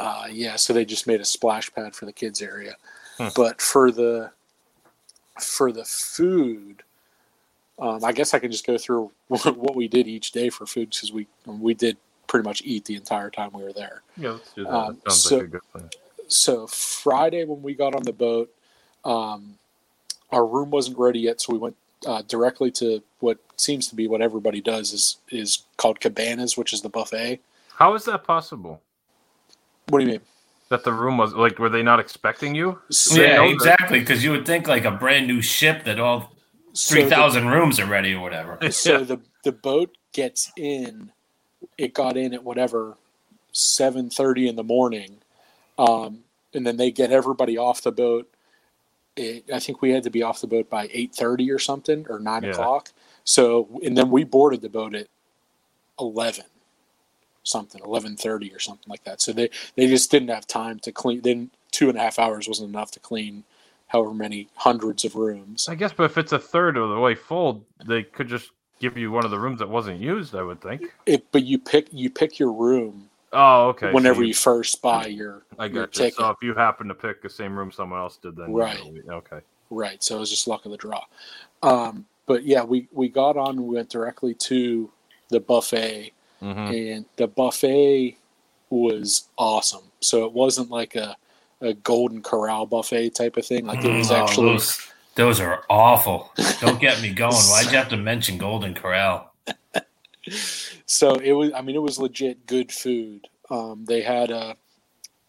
[0.00, 2.74] uh, yeah, so they just made a splash pad for the kids area.
[3.18, 3.28] Hmm.
[3.36, 4.32] But for the
[5.40, 6.82] for the food,
[7.78, 10.90] um, I guess I can just go through what we did each day for food
[10.90, 14.02] because we we did pretty much eat the entire time we were there.
[14.16, 14.72] Yeah, let's do that.
[14.72, 15.90] Um, that sounds so- like a good plan.
[16.30, 18.50] So Friday when we got on the boat,
[19.04, 19.58] um,
[20.30, 21.74] our room wasn't ready yet, so we went
[22.06, 26.72] uh, directly to what seems to be what everybody does is is called cabanas, which
[26.74, 27.40] is the buffet.
[27.74, 28.82] How is that possible?
[29.88, 30.20] What do you mean?
[30.68, 32.78] That the room was like, were they not expecting you?
[32.90, 34.00] So yeah, exactly.
[34.00, 36.30] Because you would think like a brand new ship that all
[36.74, 38.70] so three the- thousand rooms are ready or whatever.
[38.70, 41.10] so the the boat gets in
[41.76, 42.96] it got in at whatever
[43.54, 45.18] 7.30 in the morning
[45.78, 46.20] um,
[46.54, 48.28] and then they get everybody off the boat
[49.16, 52.18] it, i think we had to be off the boat by 8.30 or something or
[52.18, 52.50] 9 Yeah.
[52.50, 52.90] o'clock
[53.24, 55.08] so and then we boarded the boat at
[55.98, 56.44] 11
[57.42, 61.22] something 11.30 or something like that so they they just didn't have time to clean
[61.22, 63.44] then two and a half hours wasn't enough to clean
[63.88, 65.68] however many hundreds of rooms.
[65.68, 68.96] I guess, but if it's a third of the way full, they could just give
[68.96, 70.34] you one of the rooms that wasn't used.
[70.34, 70.82] I would think.
[71.06, 73.88] It, but you pick you pick your room Oh, okay.
[73.88, 75.86] so whenever you first buy your, I your you.
[75.88, 76.14] ticket.
[76.14, 78.78] So if you happen to pick the same room someone else did, then you Right.
[79.06, 79.40] know, okay.
[79.70, 80.02] Right.
[80.02, 81.02] So it was just luck of the draw.
[81.62, 84.90] Um, but yeah, we, we got on and we went directly to
[85.30, 88.16] the buffet hmm and the buffet
[88.70, 89.84] was awesome.
[90.00, 91.16] So it wasn't like a,
[91.60, 93.66] a golden corral buffet type of thing.
[93.66, 94.78] Like it was Oh, actually those,
[95.18, 96.30] those are awful.
[96.60, 97.34] Don't get me going.
[97.34, 99.32] Why'd you have to mention Golden Corral?
[100.86, 103.28] so it was I mean it was legit good food.
[103.50, 104.56] Um, they had a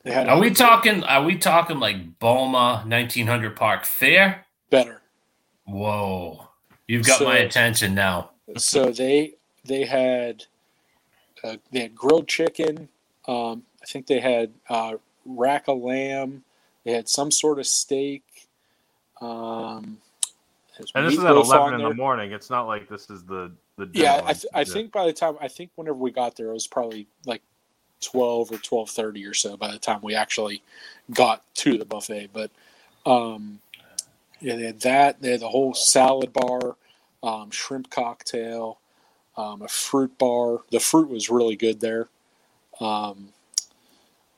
[0.04, 1.04] they had Are a we talking?
[1.04, 4.46] Are we talking like Boma 1900 Park Fare?
[4.70, 5.02] better.
[5.66, 6.48] Whoa,
[6.88, 8.32] you've got So- my attention now.
[8.58, 9.34] so they
[9.66, 10.46] they had
[11.44, 12.90] uh, they had grilled chicken.
[13.28, 14.94] Um, I think they had uh,
[15.26, 16.44] rack of lamb.
[16.84, 18.24] They had some sort of steak.
[19.22, 19.98] Um,
[20.96, 21.90] And this is at eleven in there.
[21.90, 22.32] the morning.
[22.32, 25.36] It's not like this is the the Yeah, I, th- I think by the time
[25.42, 27.42] I think whenever we got there, it was probably like
[28.02, 29.58] twelve or twelve thirty or so.
[29.58, 30.64] By the time we actually
[31.12, 32.52] got to the buffet, but
[33.06, 33.60] um,
[34.40, 35.22] yeah, they had that.
[35.22, 36.78] They had the whole salad bar,
[37.24, 38.80] um, shrimp cocktail,
[39.36, 40.60] um, a fruit bar.
[40.72, 42.08] The fruit was really good there.
[42.80, 43.30] Um,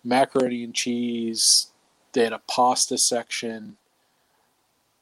[0.04, 1.68] macaroni and cheese.
[2.14, 3.78] They had a pasta section,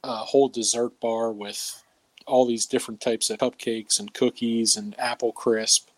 [0.04, 1.84] a whole dessert bar with
[2.26, 5.90] all these different types of cupcakes and cookies and apple crisp.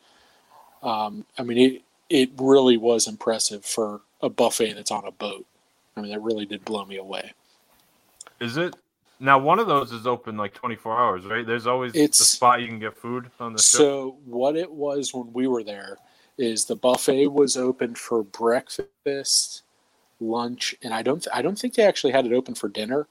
[0.82, 5.46] Um, I mean, it it really was impressive for a buffet that's on a boat.
[5.96, 7.34] I mean, that really did blow me away.
[8.40, 8.76] Is it
[9.20, 9.38] now?
[9.38, 11.46] One of those is open like twenty four hours, right?
[11.46, 13.80] There's always a spot you can get food on the ship.
[13.80, 15.98] So what it was when we were there
[16.38, 19.62] is the buffet was open for breakfast,
[20.20, 23.08] lunch, and I don't I don't think they actually had it open for dinner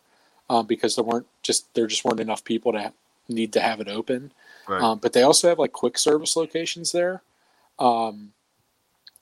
[0.50, 2.92] um, because there weren't just there just weren't enough people to
[3.28, 4.32] need to have it open.
[4.68, 4.82] Right.
[4.82, 7.22] Um, but they also have like quick service locations there.
[7.78, 8.32] Um,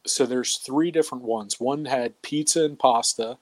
[0.07, 1.61] so there's three different ones.
[1.61, 3.37] One had pizza and pasta.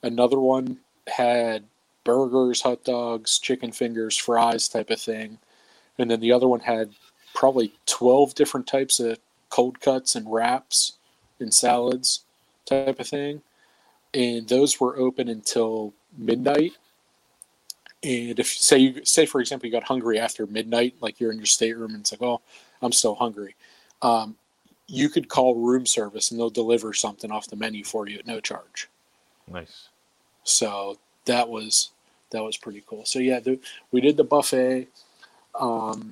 [0.00, 0.78] Another one
[1.08, 1.64] had
[2.04, 5.38] burgers, hot dogs, chicken fingers, fries type of thing.
[5.98, 6.90] And then the other one had
[7.34, 9.18] probably 12 different types of
[9.50, 10.92] cold cuts and wraps
[11.40, 12.20] and salads
[12.64, 13.42] type of thing.
[14.14, 16.74] And those were open until midnight.
[18.02, 21.38] And if say you say for example you got hungry after midnight, like you're in
[21.38, 22.40] your stateroom and it's like, oh,
[22.80, 23.56] I'm still hungry.
[24.02, 24.36] Um,
[24.86, 28.26] you could call room service and they'll deliver something off the menu for you at
[28.26, 28.88] no charge.
[29.46, 29.88] nice.
[30.44, 31.90] So that was
[32.30, 33.04] that was pretty cool.
[33.04, 33.58] So yeah, the,
[33.90, 34.88] we did the buffet,
[35.58, 36.10] um,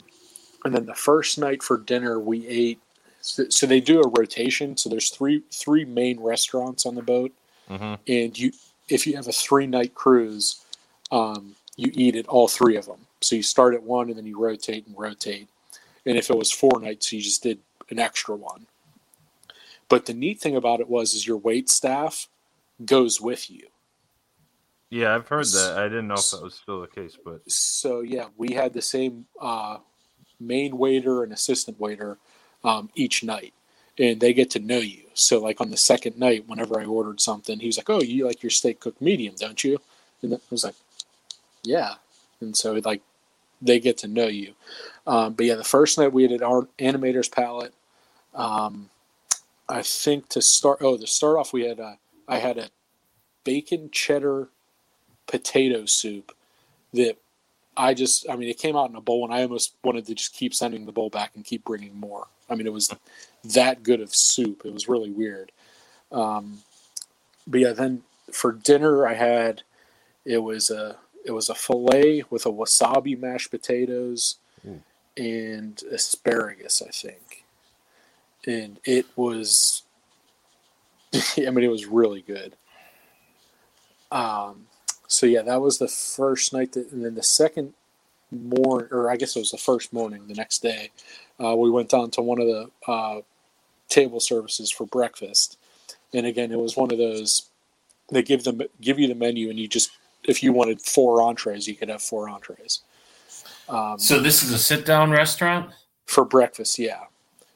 [0.64, 2.80] and then the first night for dinner we ate.
[3.20, 4.76] So, so they do a rotation.
[4.76, 7.32] So there's three three main restaurants on the boat,
[7.68, 8.52] hmm and you
[8.88, 10.62] if you have a three night cruise,
[11.10, 13.06] um, you eat at all three of them.
[13.20, 15.48] So you start at one and then you rotate and rotate.
[16.04, 17.60] And if it was four nights, you just did
[17.90, 18.66] an extra one.
[19.88, 22.28] But the neat thing about it was is your wait staff
[22.84, 23.66] goes with you.
[24.90, 25.78] Yeah, I've heard that.
[25.78, 28.82] I didn't know if that was still the case, but so yeah, we had the
[28.82, 29.78] same uh,
[30.38, 32.18] main waiter and assistant waiter
[32.62, 33.52] um, each night,
[33.98, 35.02] and they get to know you.
[35.14, 38.26] So like on the second night, whenever I ordered something, he was like, "Oh, you
[38.26, 39.78] like your steak cooked medium, don't you?"
[40.22, 40.76] And I was like,
[41.66, 41.94] "Yeah."
[42.40, 43.02] And so like
[43.60, 44.54] they get to know you.
[45.06, 47.74] Um, but yeah, the first night we had our Animator's Palate.
[48.34, 48.90] Um,
[49.68, 50.78] I think to start.
[50.80, 51.94] Oh, to start off, we had uh,
[52.28, 52.68] I had a
[53.44, 54.48] bacon cheddar
[55.26, 56.32] potato soup
[56.92, 57.16] that
[57.76, 60.14] I just, I mean, it came out in a bowl, and I almost wanted to
[60.14, 62.26] just keep sending the bowl back and keep bringing more.
[62.48, 62.94] I mean, it was
[63.44, 64.62] that good of soup.
[64.64, 65.52] It was really weird.
[66.10, 66.60] Um,
[67.46, 68.02] but yeah, then
[68.32, 69.62] for dinner, I had
[70.24, 70.96] it was a
[71.26, 74.36] it was a fillet with a wasabi mashed potatoes
[75.16, 77.44] and asparagus, I think,
[78.46, 79.82] and it was.
[81.36, 82.54] I mean, it was really good.
[84.12, 84.66] Um,
[85.08, 87.74] so yeah, that was the first night, that, and then the second
[88.30, 90.90] morning, or I guess it was the first morning, the next day,
[91.42, 93.20] uh, we went down to one of the uh,
[93.88, 95.58] table services for breakfast,
[96.14, 97.48] and again, it was one of those.
[98.10, 99.90] They give them give you the menu, and you just
[100.28, 102.80] if you wanted four entrees, you could have four entrees.
[103.68, 105.70] Um, So this is a sit down restaurant.
[106.06, 107.00] for breakfast, yeah.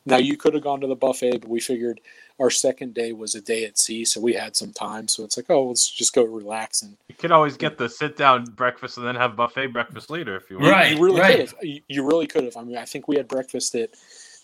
[0.07, 2.01] Now you could have gone to the buffet, but we figured
[2.41, 5.07] our second day was a day at sea, so we had some time.
[5.07, 8.17] So it's like, oh, let's just go relax and you could always get the sit
[8.17, 10.73] down breakfast and then have buffet breakfast later if you want.
[10.73, 10.97] Right.
[10.97, 11.31] you really right.
[11.31, 11.55] could have.
[11.63, 12.57] You, you really could have.
[12.57, 13.91] I mean, I think we had breakfast at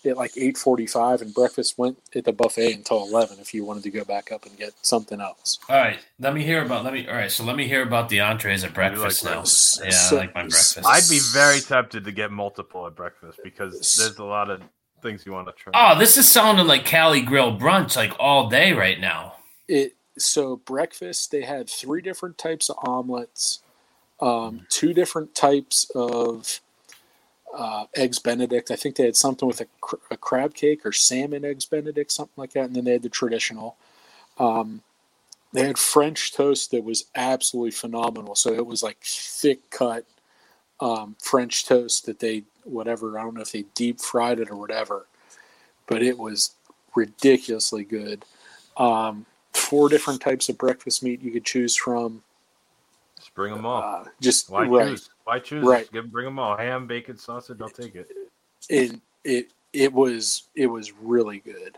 [0.07, 3.39] at like eight forty five, and breakfast went at the buffet until eleven.
[3.39, 5.59] If you wanted to go back up and get something else.
[5.69, 6.83] All right, let me hear about.
[6.83, 7.07] Let me.
[7.07, 9.31] All right, so let me hear about the entrees at breakfast now.
[9.33, 9.81] breakfast?
[9.83, 10.85] Yeah, So- I like my breakfast.
[10.85, 14.61] I'd be very tempted to get multiple at breakfast because there's a lot of
[15.01, 15.71] things you want to try.
[15.75, 19.35] Oh, this is sounding like Cali Grill brunch like all day right now.
[19.67, 23.59] It so breakfast they had three different types of omelets,
[24.19, 26.59] um, two different types of
[27.55, 28.71] uh, eggs Benedict.
[28.71, 32.11] I think they had something with a, cr- a crab cake or salmon eggs Benedict,
[32.11, 33.77] something like that, and then they had the traditional.
[34.37, 34.81] Um,
[35.53, 38.35] they had French toast that was absolutely phenomenal.
[38.35, 40.05] So it was like thick cut
[40.79, 44.57] um, French toast that they whatever I don't know if they deep fried it or
[44.57, 45.07] whatever,
[45.87, 46.51] but it was
[46.95, 48.25] ridiculously good.
[48.75, 52.23] Um, four different types of breakfast meat you could choose from.
[53.17, 53.81] Just bring them all.
[53.81, 55.09] Uh, just Why right, choose?
[55.27, 55.65] Why choose?
[55.65, 55.91] Right.
[55.91, 56.55] Give, bring them all.
[56.55, 57.59] Ham, bacon, sausage.
[57.59, 58.07] I'll take it.
[58.69, 61.77] it it it was it was really good.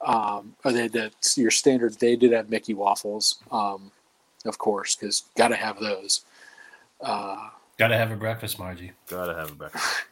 [0.00, 1.92] Um, they had that your standard.
[2.00, 3.92] They did have Mickey waffles, um,
[4.46, 6.24] of course, because got to have those.
[7.02, 8.92] Uh, Gotta have a breakfast, Margie.
[9.08, 10.04] Gotta have a breakfast.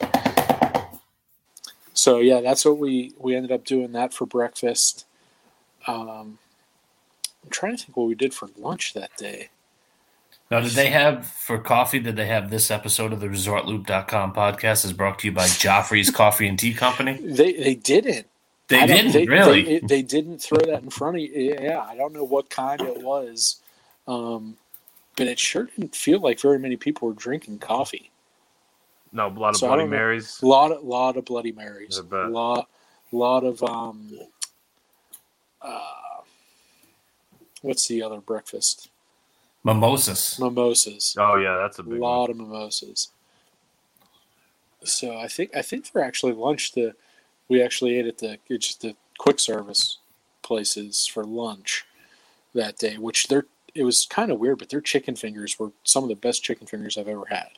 [1.92, 5.04] so yeah, that's what we we ended up doing that for breakfast.
[5.86, 6.38] Um,
[7.44, 9.50] I'm trying to think what we did for lunch that day.
[10.50, 11.98] Now, did they have for coffee?
[11.98, 16.10] Did they have this episode of the ResortLoop.com podcast is brought to you by Joffrey's
[16.10, 17.14] Coffee and Tea Company?
[17.14, 18.26] They they didn't.
[18.68, 19.62] They I didn't they, really.
[19.62, 21.56] They, they didn't throw that in front of you.
[21.60, 23.60] Yeah, I don't know what kind it was,
[24.06, 24.56] um,
[25.16, 28.10] but it sure didn't feel like very many people were drinking coffee.
[29.12, 29.86] No, a lot of So Bloody.
[29.86, 30.40] Marys.
[30.42, 31.98] A lot of lot of Bloody Marys.
[31.98, 32.30] I A bet.
[32.30, 32.68] lot,
[33.12, 34.10] lot of um,
[35.62, 35.80] uh,
[37.62, 38.90] what's the other breakfast?
[39.66, 40.38] Mimosas.
[40.38, 41.16] Mimosas.
[41.18, 42.30] Oh yeah, that's a A big lot one.
[42.30, 43.10] of mimosas.
[44.84, 46.94] So I think I think for actually lunch the
[47.48, 49.98] we actually ate at the just the quick service
[50.42, 51.84] places for lunch
[52.54, 56.04] that day, which they're it was kind of weird, but their chicken fingers were some
[56.04, 57.48] of the best chicken fingers I've ever had.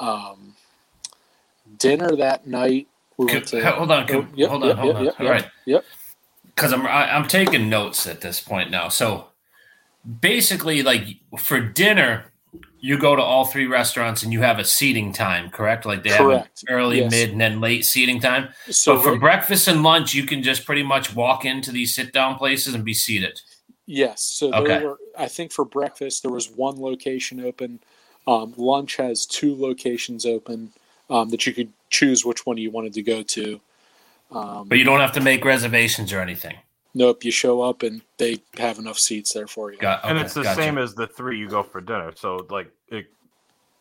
[0.00, 0.54] Um,
[1.78, 4.78] dinner that night we Can- went to hold on, can- oh, yep, hold on, yep,
[4.78, 5.04] hold yep, on.
[5.04, 5.50] Yep, All yep, right.
[5.66, 5.84] Yep.
[6.46, 8.88] because I'm I, I'm taking notes at this point now.
[8.88, 9.28] So
[10.20, 11.04] basically, like
[11.38, 12.32] for dinner,
[12.80, 15.86] you go to all three restaurants and you have a seating time, correct?
[15.86, 16.62] Like they Correct.
[16.68, 17.10] have an early, Yes.
[17.10, 18.48] mid, and then late seating time.
[18.70, 21.94] So but for right- breakfast and lunch, you can just pretty much walk into these
[21.94, 23.40] sit down places and be seated.
[23.86, 24.22] Yes.
[24.22, 24.84] So there Okay.
[24.84, 27.80] were, I think for breakfast there was one location open.
[28.26, 30.72] Um, lunch has two locations open
[31.10, 33.60] um, that you could choose which one you wanted to go to.
[34.30, 36.56] Um, But you don't have to make reservations or anything.
[36.94, 39.78] Nope, you show up and they have enough seats there for you.
[39.78, 40.60] Got, and it's the gotcha.
[40.62, 42.12] same as the three you go for dinner.
[42.14, 43.06] So like it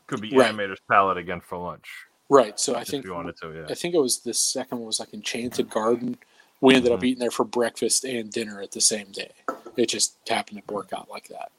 [0.07, 0.51] could be Right.
[0.53, 1.87] Animator's Palate again for lunch.
[2.29, 2.59] Right.
[2.59, 3.65] So I think you wanted to, yeah.
[3.69, 6.17] I think it was the second one was like Enchanted Garden.
[6.61, 6.97] We ended Mm-hmm.
[6.97, 9.31] up eating there for breakfast and dinner at the same day.
[9.77, 11.51] It just happened to work out like that.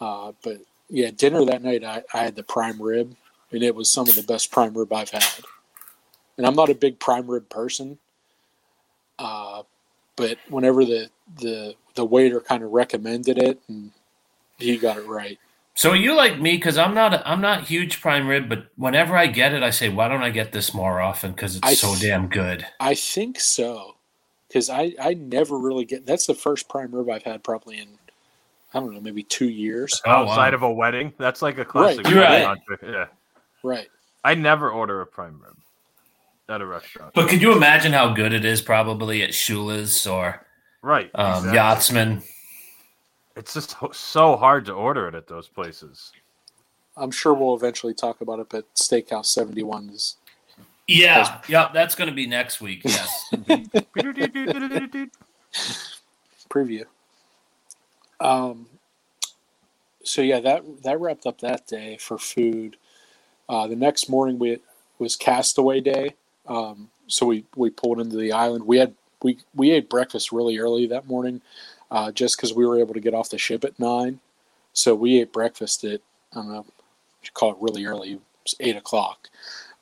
[0.00, 3.16] Uh, but yeah, dinner that night I, I had the prime rib,
[3.50, 5.40] and it was some of the best prime rib I've had.
[6.36, 7.98] And I'm not a big prime rib person,
[9.18, 9.62] uh,
[10.18, 13.92] but whenever the the the waiter kind of recommended it, and
[14.58, 15.38] he got it right.
[15.74, 16.56] So are you like me?
[16.56, 19.88] Because I'm not I'm not huge prime rib, but whenever I get it, I say,
[19.88, 21.30] why don't I get this more often?
[21.30, 22.66] Because it's I so th- damn good.
[22.80, 23.94] I think so,
[24.48, 26.04] because I I never really get.
[26.04, 27.88] That's the first prime rib I've had probably in
[28.74, 30.02] I don't know maybe two years.
[30.04, 30.30] Oh, wow.
[30.30, 32.06] Outside of a wedding, that's like a classic.
[32.08, 32.58] You're right.
[32.82, 33.06] Yeah,
[33.62, 33.88] Right.
[34.24, 35.56] I never order a prime rib
[36.48, 37.14] at a restaurant.
[37.14, 40.44] But could you imagine how good it is probably at Shula's or
[40.82, 41.54] right, um, exactly.
[41.54, 42.22] Yachtsman?
[43.36, 46.12] It's just so hard to order it at those places.
[46.96, 50.16] I'm sure we'll eventually talk about it, but Steakhouse 71 is
[50.88, 52.82] Yeah, yeah, that's going to be next week.
[52.84, 53.32] Yes.
[56.50, 56.84] preview.
[58.20, 58.66] Um,
[60.02, 62.76] so yeah, that that wrapped up that day for food.
[63.48, 64.58] Uh, the next morning we
[64.98, 66.16] was Castaway Day,
[66.48, 68.66] um, so we we pulled into the island.
[68.66, 71.40] We had we we ate breakfast really early that morning,
[71.90, 74.20] uh, just because we were able to get off the ship at nine.
[74.72, 76.00] So we ate breakfast at
[76.32, 76.66] I don't know,
[77.22, 79.28] you call it really early, it was eight o'clock.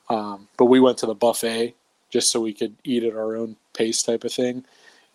[0.08, 1.74] Um, but we went to the buffet
[2.10, 4.64] just so we could eat at our own pace, type of thing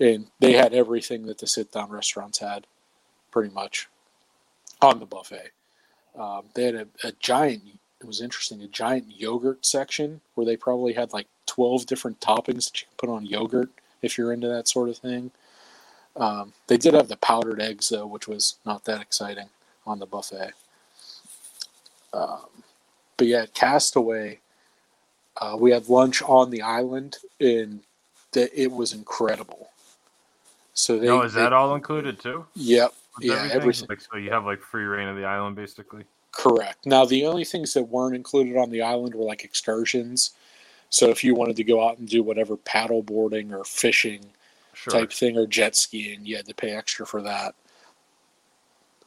[0.01, 2.65] and they had everything that the sit down restaurants had,
[3.29, 3.87] pretty much,
[4.81, 5.51] on the buffet.
[6.17, 7.63] Um, they had a, a giant.
[7.99, 12.65] It was interesting, a giant yogurt section where they probably had like twelve different toppings
[12.71, 13.69] that you can put on yogurt
[14.01, 15.31] if you're into that sort of thing.
[16.15, 19.49] Um, they did have the powdered eggs though, which was not that exciting
[19.85, 20.51] on the buffet.
[22.13, 22.47] Um,
[23.17, 24.39] but yeah, Castaway.
[25.37, 27.79] Uh, we had lunch on the island, and
[28.33, 29.69] the, it was incredible.
[30.73, 32.45] So they, no, is they- that all included too?
[32.55, 32.93] Yep.
[33.17, 33.57] With Yeah, everything?
[33.61, 33.87] everything.
[33.89, 36.03] Like, so you have like free reign of the island, basically.
[36.31, 36.85] Correct.
[36.85, 40.31] Now, the only things that weren't included on the island were like excursions.
[40.91, 44.25] So if you wanted to go out and do whatever paddle boarding or fishing
[44.73, 44.93] Sure.
[44.93, 47.55] type thing or jet skiing, you had to pay extra for that.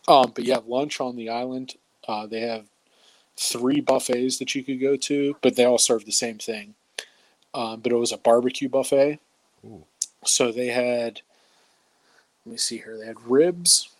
[0.06, 1.74] Um, but have lunch on the island.
[2.06, 2.66] Uh, they have
[3.36, 6.74] three buffets that you could go to, but they all serve the same thing.
[7.54, 9.20] Um, but it was a barbecue buffet.
[9.64, 9.84] Ooh.
[10.24, 11.22] So they had,
[12.44, 13.90] let me see here, they had ribs,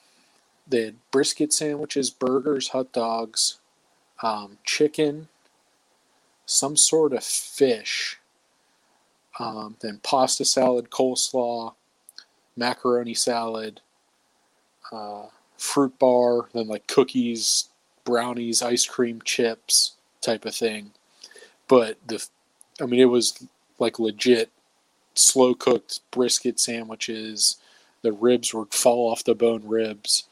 [0.66, 3.58] they had brisket sandwiches, burgers, hot dogs,
[4.22, 5.28] um, chicken,
[6.46, 8.18] some sort of fish,
[9.38, 11.74] um, then pasta salad, coleslaw,
[12.56, 13.80] macaroni salad,
[14.92, 15.26] uh,
[15.56, 17.68] fruit bar, then like cookies,
[18.04, 20.90] brownies, ice cream, chips type of thing.
[21.68, 22.24] But the,
[22.80, 23.46] I mean, it was
[23.78, 24.50] like legit
[25.14, 27.56] slow cooked brisket sandwiches.
[28.02, 30.24] The ribs would fall off the bone ribs.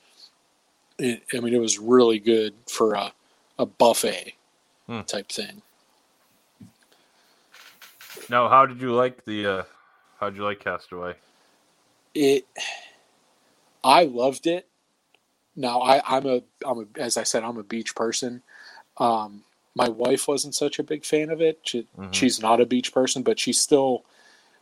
[0.98, 3.12] It, I mean, it was really good for a,
[3.58, 4.34] a buffet
[4.88, 5.02] Hmm.
[5.02, 5.62] type thing.
[8.32, 9.46] Now, how did you like the?
[9.46, 9.62] uh
[10.18, 11.16] How did you like Castaway?
[12.14, 12.46] It,
[13.84, 14.66] I loved it.
[15.54, 18.42] Now I, I'm a, I'm a, as I said, I'm a beach person.
[18.96, 19.42] Um,
[19.74, 21.60] my wife wasn't such a big fan of it.
[21.64, 22.14] She, Mhm.
[22.14, 24.04] She's not a beach person, but she still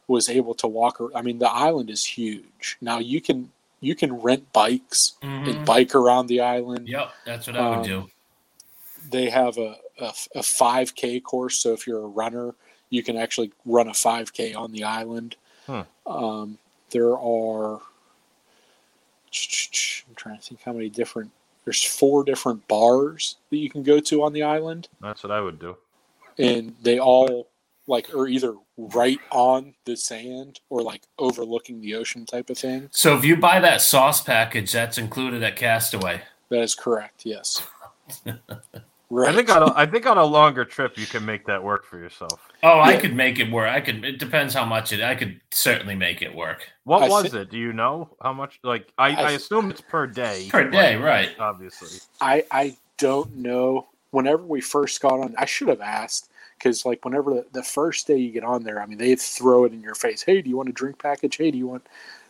[0.08, 1.00] was able to walk.
[1.00, 2.76] ar- I mean, the island is huge.
[2.80, 5.64] Now you can you can rent bikes and Mhm.
[5.64, 6.88] bike around the island.
[6.88, 8.10] Yep, that's what I would Um, do.
[9.10, 12.54] They have a, a, a 5K course, so if you're a runner,
[12.90, 15.36] you can actually run a 5K on the island.
[15.66, 15.80] Hmm.
[16.06, 16.58] Um,
[16.90, 17.80] there are, I'm
[20.16, 21.30] trying to think how many different,
[21.64, 25.40] there's four different bars that you can go to on the island, That's what I
[25.40, 25.76] would do.
[26.38, 27.48] and they all
[27.86, 32.88] like are either right on the sand or like overlooking the ocean type of thing.
[32.92, 36.22] So if you buy that sauce package, that's included at Castaway.
[36.50, 37.22] That is correct.
[37.24, 37.66] Yes.
[39.12, 41.84] I think on a, I think on a longer trip you can make that work
[41.84, 42.48] for yourself.
[42.62, 43.00] Oh, I Yeah.
[43.00, 43.68] could make it work.
[43.68, 44.04] I could.
[44.04, 45.00] It depends how much it.
[45.02, 47.50] I could certainly make it work What I was thi- it?
[47.50, 48.60] Do you know how much?
[48.62, 50.46] Like I, I I, assume it's per day.
[50.50, 51.30] per day, but right?
[51.40, 51.98] Obviously.
[52.20, 53.88] I I don't know.
[54.12, 58.06] Whenever we first got on, I should have asked because like whenever the, the first
[58.06, 60.22] day you get on there, I mean they throw it in your face.
[60.22, 61.36] Hey, do you want a drink package?
[61.36, 61.86] Hey, do you want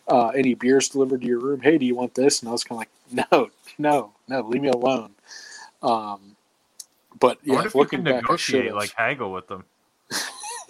[0.07, 1.59] uh, any beers delivered to your room?
[1.61, 2.39] Hey, do you want this?
[2.41, 5.11] And I was kind of like, no, no, no, leave me alone.
[5.83, 6.35] Um,
[7.21, 8.75] but I yeah, wonder if you looking can back, negotiate, have.
[8.75, 9.63] like haggle with them.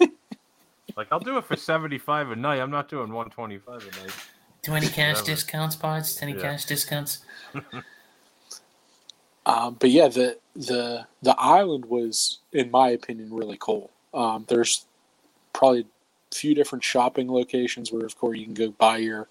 [0.96, 2.60] like I'll do it for seventy five a night.
[2.60, 4.12] I'm not doing one twenty five a night.
[4.62, 5.26] Do any cash Whatever.
[5.26, 6.22] discounts, pods?
[6.22, 6.42] Any Yeah.
[6.42, 7.24] cash discounts?
[9.44, 13.90] Um, but yeah, the the the island was, in my opinion, really cool.
[14.14, 14.84] Um, there's
[15.52, 19.26] probably a few different shopping locations where, of course, you can go buy your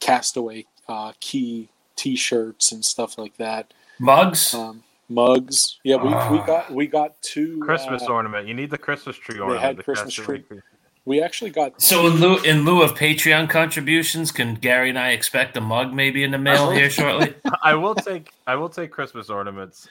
[0.00, 3.74] Castaway uh, Cay T-shirts and stuff like that.
[3.98, 4.54] Mugs.
[4.54, 6.44] Um, mugs, yeah, we, we Ah.
[6.46, 8.46] got we got two Christmas uh, ornament.
[8.46, 9.60] You need the Christmas tree ornament.
[9.62, 10.60] they had the Christmas Castaway tree.
[11.04, 15.10] We actually got So in lieu in lieu of Patreon contributions, can Gary and I
[15.12, 17.34] expect a mug maybe in the mail here shortly?
[17.62, 19.88] I will take I will take Christmas ornaments.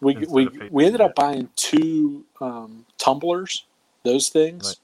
[0.00, 3.64] we we, we ended up buying two um, tumblers.
[4.04, 4.76] Those things,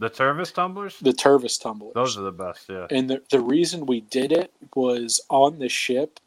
[0.00, 0.98] The Tervis tumblers.
[0.98, 1.92] the Tervis tumblers.
[1.94, 2.68] Those are the best.
[2.68, 2.86] Yeah.
[2.90, 6.18] And the, the reason we did it was on the ship.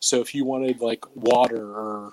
[0.00, 2.12] So if you wanted like water or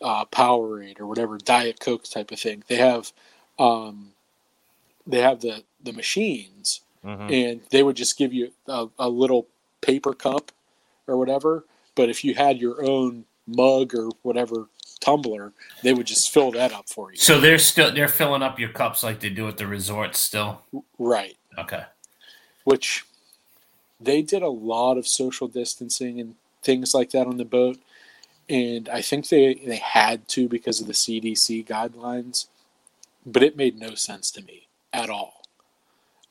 [0.00, 3.12] uh, Powerade or whatever Diet Coke type of thing, they have
[3.58, 4.12] um,
[5.06, 7.30] they have the the machines, Mhm.
[7.50, 9.46] and they would just give you a, a little
[9.80, 10.52] paper cup
[11.06, 11.64] or whatever.
[11.94, 14.68] But if you had your own mug or whatever
[15.00, 17.16] tumbler, they would just fill that up for you.
[17.18, 20.62] So they're still they're filling up your cups like they do at the resorts still.
[20.98, 21.36] Right.
[21.58, 21.84] Okay.
[22.64, 23.04] which
[23.98, 27.78] they did a lot of social distancing and things like that on the boat
[28.50, 32.48] and i think they they had to because of the cdc guidelines
[33.24, 35.42] but it made no sense to me at all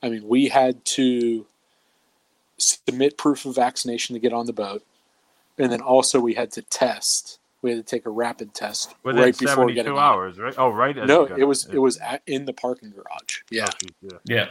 [0.04, 1.48] i mean we had to
[2.58, 4.84] submit proof of vaccination to get on the boat
[5.58, 9.22] and then also we had to test we had to take a rapid test Within
[9.22, 10.54] right before seventy getting two hours, right?
[10.58, 10.96] Oh, right.
[10.96, 11.76] no it was Yeah.
[11.76, 14.18] it was at, in the parking garage yeah Oh, yeah.
[14.26, 14.50] Yeah.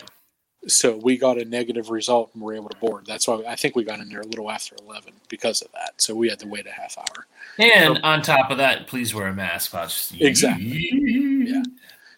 [0.67, 3.07] So we got a negative result and were able to board.
[3.07, 6.01] That's why I think we got in there a little after eleven because of that.
[6.01, 7.27] So we had to wait a half hour.
[7.59, 9.73] And on top of that, please wear a mask.
[9.73, 10.13] Pods.
[10.19, 10.91] Exactly.
[10.93, 11.63] Yeah.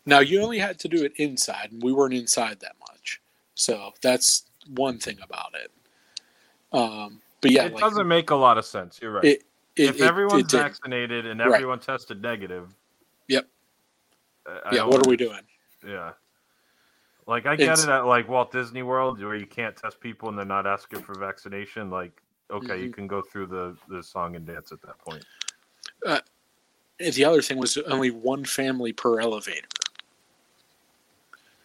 [0.07, 3.20] Now you only had to do it inside, and we weren't inside that much.
[3.55, 5.70] So that's one thing about it.
[6.72, 8.99] Um, but yeah, it like, doesn't make a lot of sense.
[9.03, 9.24] You're right.
[9.24, 9.43] It,
[9.76, 10.64] it, if everyone's it didn't.
[10.64, 11.53] vaccinated and Right.
[11.55, 12.74] everyone tested negative,
[13.28, 13.47] Yep.
[14.47, 14.76] uh, I yeah.
[14.78, 15.41] don't What are we doing?
[15.86, 16.12] Yeah.
[17.26, 20.28] Like I get It's- it at like Walt Disney World where you can't test people
[20.28, 21.90] and they're not asking for vaccination.
[21.90, 22.94] Like, okay, you Mhm.
[22.94, 25.24] can go through the the song and dance at that point.
[26.06, 29.68] And the other thing was only one family per elevator.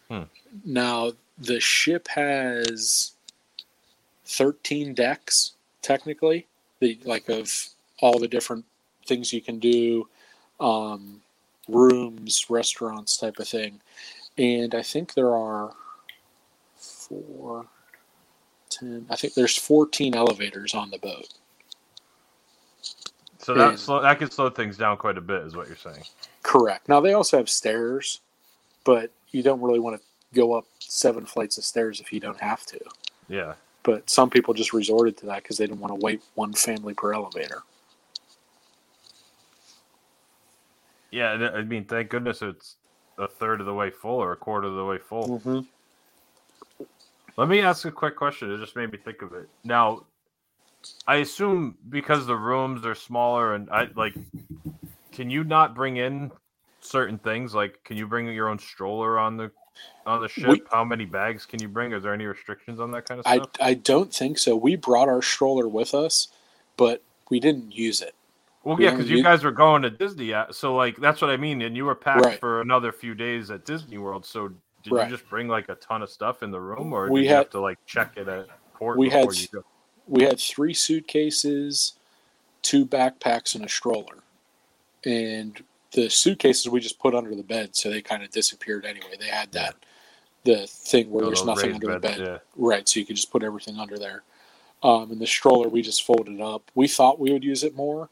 [0.08, 0.22] Hmm.
[0.64, 3.12] Now the ship has
[4.24, 5.52] thirteen decks
[5.82, 6.46] technically,
[6.80, 7.52] the like of
[8.00, 8.64] all the different
[9.06, 10.08] things you can do,
[10.60, 11.22] um,
[11.68, 13.80] rooms, restaurants, type of thing,
[14.38, 15.72] and I think there are
[16.76, 17.66] four,
[18.68, 19.06] ten.
[19.10, 21.28] I think there's fourteen elevators on the boat.
[23.38, 25.76] So that And- slow, that could slow things down quite a bit, is what you're
[25.76, 26.02] saying.
[26.42, 26.88] Correct.
[26.88, 28.20] Now they also have stairs,
[28.84, 30.02] but you don't really want to
[30.34, 32.80] go up seven flights of stairs if you don't have to.
[33.28, 33.54] Yeah.
[33.84, 36.92] But some people just resorted to that because they didn't want to wait one family
[36.92, 37.62] per elevator.
[41.12, 42.76] Yeah, uh, I mean, thank goodness it's
[43.18, 45.40] a third of the way full or a quarter of the way full.
[45.40, 45.60] Mm-hmm.
[47.36, 48.50] Let me ask a quick question.
[48.50, 49.48] It just made me think of it.
[49.64, 50.04] Now,
[51.06, 54.14] I assume because the rooms are smaller and I like,
[55.12, 56.30] can you not bring in
[56.80, 57.54] certain things?
[57.54, 59.50] Like, can you bring your own stroller on the
[60.06, 60.48] on the ship?
[60.48, 61.92] We- How many bags can you bring?
[61.92, 63.50] Is there any restrictions on that kind of I, stuff?
[63.60, 64.56] I don't think so.
[64.56, 66.28] We brought our stroller with us,
[66.76, 68.14] but we didn't use it.
[68.66, 71.36] Well, yeah, because you used- guys were going to Disney, so like that's what I
[71.36, 71.62] mean.
[71.62, 72.40] And you were packed Right.
[72.40, 74.26] for another few days at Disney World.
[74.26, 74.48] So
[74.82, 75.08] did Right.
[75.10, 77.30] you just bring like a ton of stuff in the room, or We did you
[77.30, 79.64] had- have to like check it at port we had you?
[80.08, 81.94] We had three suitcases,
[82.62, 84.22] two backpacks, and a stroller.
[85.04, 85.62] And
[85.92, 89.16] the suitcases we just put under the bed, so they kind of disappeared anyway.
[89.18, 89.76] They had that
[90.44, 92.18] the thing where there's nothing under the bed.
[92.20, 92.38] yeah.
[92.54, 94.22] Right, so you could just put everything under there.
[94.82, 96.70] Um, and the stroller we just folded up.
[96.76, 98.10] We thought we would use it more,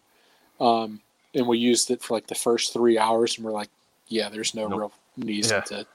[0.61, 1.01] um,
[1.35, 3.71] and we used it for like the first three hours, and we're like,
[4.09, 4.79] yeah, there's no Nope.
[4.79, 4.93] real
[5.27, 5.61] reason Yeah.
[5.63, 5.87] to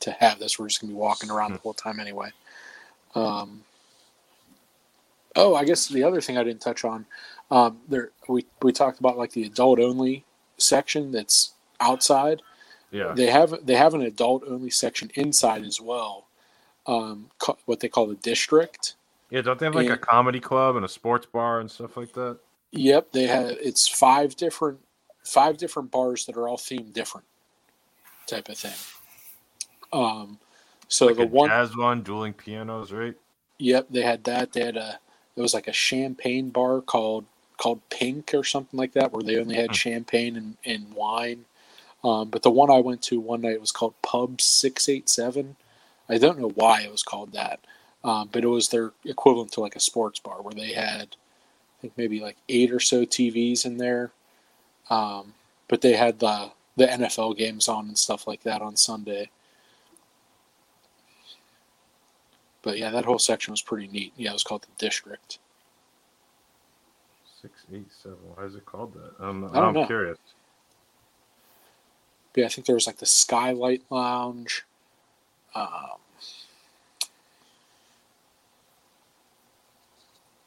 [0.00, 0.58] to have this.
[0.58, 2.30] We're just gonna be walking around the whole time anyway.
[3.14, 3.62] Um,
[5.36, 7.06] oh, I guess the other thing I didn't touch on,
[7.50, 10.24] um, there we we talked about like the adult only
[10.58, 12.40] section that's outside
[12.92, 13.12] Yeah.
[13.14, 16.26] they have they have an adult only section inside as well
[16.86, 18.94] um, ca- what they call the district
[19.30, 22.12] Yeah, don't they have like a comedy club and a sports bar and stuff like
[22.12, 22.38] that?
[22.74, 24.80] Yep they have it's five different
[25.24, 27.26] five different bars that are all themed different
[28.26, 28.72] type of thing.
[29.92, 30.40] Um
[30.88, 33.16] so Like the a one jazz one, dueling pianos, right?
[33.58, 34.52] yep they had that.
[34.52, 35.00] They had a
[35.36, 37.26] it was like a champagne bar called
[37.58, 41.46] called pink or something like that where they only had champagne and, and wine.
[42.04, 45.56] Um, but the one i went to one night was called pub 687
[46.08, 47.60] i don't know why it was called that
[48.04, 51.16] um, but it was their equivalent to like a sports bar where they had
[51.84, 54.10] think maybe like eight or so tvs in there
[54.90, 55.34] um,
[55.68, 59.28] but they had the the nfl games on and stuff like that on sunday
[62.62, 65.38] but yeah that whole section was pretty neat yeah it was called the district
[67.42, 68.16] Six, eight, seven.
[68.34, 69.22] Why is it called that?
[69.22, 69.86] Um, I I'm know.
[69.86, 70.16] curious.
[72.34, 74.64] yeah, I think there was like the Skylight Lounge.
[75.54, 75.98] Um,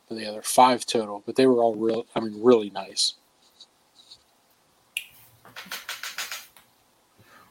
[0.09, 2.05] there are five total, but they were all real.
[2.15, 3.15] I mean, really nice.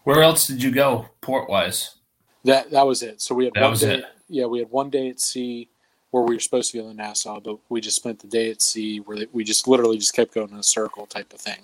[0.05, 1.97] Where else did you go port wise?
[2.45, 3.21] That that was it.
[3.21, 3.95] So we had That one was day.
[3.97, 4.05] it.
[4.29, 5.69] Yeah, we had one day at sea
[6.11, 8.63] where we were supposed to go to Nassau, but we just spent the day at
[8.63, 11.61] sea where we just literally just kept going in a circle type of thing.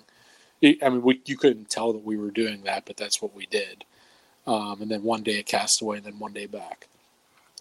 [0.63, 3.33] I I mean, we, you couldn't tell that we were doing that, but that's what
[3.35, 3.85] we did.
[4.45, 6.87] Um, and then one day at Castaway, and then one day back.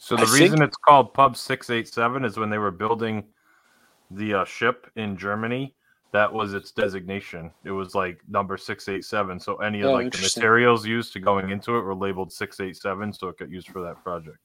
[0.03, 2.72] So I the reason think- it's called Pub Six Eight Seven is when they were
[2.72, 3.22] building
[4.11, 5.76] the uh, ship in Germany.
[6.11, 7.53] That was its designation.
[7.64, 9.38] It was like number six eight seven.
[9.38, 12.59] So any of Oh, like the materials used to going into it were labeled six
[12.59, 14.38] eight seven, so it got used for that project.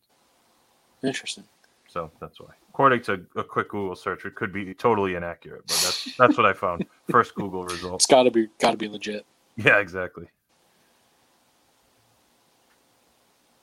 [1.04, 1.44] Interesting.
[1.88, 2.54] So that's why.
[2.70, 6.46] According to a quick Google search, it could be totally inaccurate, but that's that's what
[6.46, 6.86] I found.
[7.10, 7.96] First Google result.
[7.96, 9.26] It's got to be got to be legit.
[9.56, 10.28] Yeah, exactly.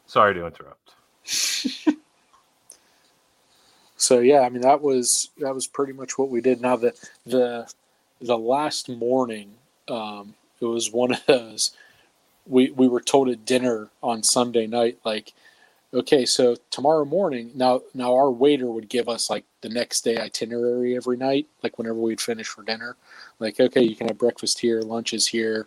[0.07, 0.97] Sorry to interrupt.
[3.97, 6.61] So yeah, I mean that was that was pretty much what we did.
[6.61, 6.95] Now the
[7.25, 7.73] the
[8.21, 9.55] the last morning,
[9.89, 11.77] um, it was one of those.
[12.47, 15.33] We we were told at dinner on Sunday night, like,
[15.95, 17.53] okay, so tomorrow morning.
[17.55, 21.79] Now now our waiter would give us like the next day itinerary every night, like
[21.79, 22.97] whenever we'd finish for dinner.
[23.41, 25.67] Like, okay, you can have breakfast here, lunch is here.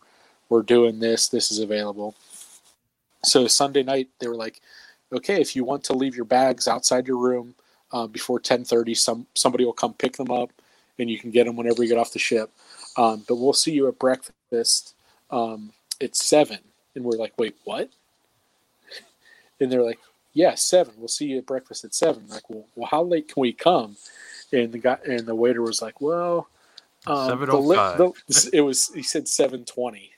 [0.49, 1.28] We're doing this.
[1.28, 2.16] This is available.
[3.24, 4.62] So Sunday night, they were like,
[5.14, 7.55] okay, if you want to leave your bags outside your room
[7.91, 10.51] uh, before 10:30, some somebody will come pick them up,
[10.99, 12.51] and you can get them whenever you get off the ship.
[12.97, 14.95] Um, but we'll see you at breakfast
[15.32, 16.60] um, at seven,
[16.95, 17.89] and we're like, wait, what?
[19.60, 19.99] And they're like,
[20.34, 20.93] "Yeah, seven.
[20.97, 22.28] We'll see you at breakfast at 7.
[22.30, 23.97] Like, well, well, how late can we come?
[24.53, 26.47] And the guy and the waiter was like, "Well,
[27.08, 27.97] um, the li- 7:05.
[27.97, 30.12] the- it was he said seven twenty.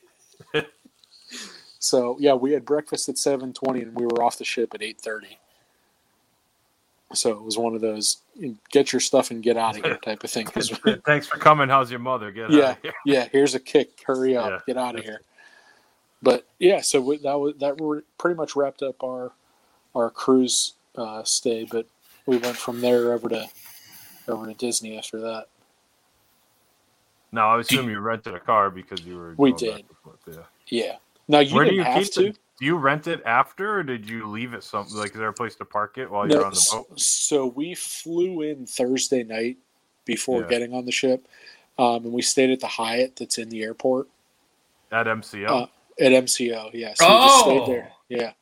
[1.80, 4.84] So yeah, we had breakfast at seven twenty, and we were off the ship at
[4.84, 5.40] eight thirty.
[7.14, 8.18] So it was one of those
[8.70, 10.46] get your stuff and get out of here type of thing.
[11.06, 11.68] Thanks for coming.
[11.68, 12.32] How's your mother?
[12.32, 12.94] Get yeah, out of here.
[13.06, 13.28] yeah.
[13.32, 14.04] Here's a kick.
[14.06, 14.52] Hurry up.
[14.52, 14.74] Yeah.
[14.74, 15.22] Get out of here.
[16.22, 19.32] But yeah, so we, that was that were pretty much wrapped up our
[19.96, 21.66] our cruise uh, stay.
[21.70, 21.88] But
[22.26, 23.48] we went from there over to
[24.28, 25.48] over to Disney after that.
[27.32, 29.34] Now I assume you rented a car because you were.
[29.38, 29.86] We did.
[30.04, 30.44] forth, Yeah.
[30.68, 30.96] Yeah.
[31.30, 32.26] Now you Where do didn't you have keep to.
[32.28, 32.40] it?
[32.60, 35.12] Do you rent it after, or did you leave it something like?
[35.12, 37.00] Is there a place to park it while No, you're on the boat?
[37.00, 39.58] So we flew in Thursday night
[40.04, 40.48] before Yeah.
[40.48, 41.26] getting on the ship,
[41.78, 44.10] um, and we stayed at the Hyatt that's in the airport
[44.92, 45.48] At MCO.
[45.48, 45.68] uh,
[46.02, 46.72] at MCO.
[46.74, 47.66] Yeah, so we just stayed Oh.
[47.68, 47.92] there.
[48.10, 48.34] Yeah,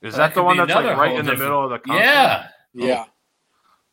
[0.00, 2.06] Is that that the one that's like right whole in the middle of the continent?
[2.10, 2.48] Yeah.
[2.72, 3.04] yeah.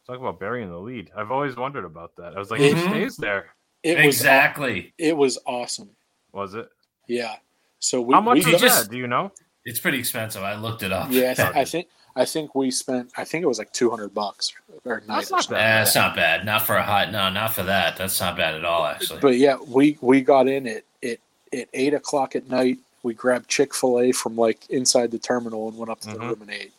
[0.07, 1.11] Talk about burying the lead.
[1.15, 2.33] I've always wondered about that.
[2.35, 2.73] I was like, Mhm.
[2.73, 3.53] who stays there?
[3.83, 4.93] It was exactly.
[4.97, 5.89] it was awesome.
[6.31, 6.69] Was it?
[7.07, 7.35] Yeah.
[7.83, 8.89] So we How much we was got- that?
[8.91, 9.31] Do you know?
[9.65, 10.41] It's pretty expensive.
[10.43, 11.07] I looked it up.
[11.09, 14.53] Yeah, I, think I think we spent I think it was like two hundred bucks
[14.85, 15.27] or night.
[15.29, 15.79] That's not bad.
[15.79, 16.45] Eh, it's not bad.
[16.45, 17.11] Not for a hot.
[17.11, 17.97] No, not for that.
[17.97, 18.85] That's not bad at all.
[18.85, 19.19] Actually.
[19.19, 21.17] But yeah, we we got in at at,
[21.53, 22.79] at eight o'clock at night.
[23.03, 26.13] We grabbed Chick Fil A from like inside the terminal and went up to Mhm.
[26.13, 26.71] the room and ate.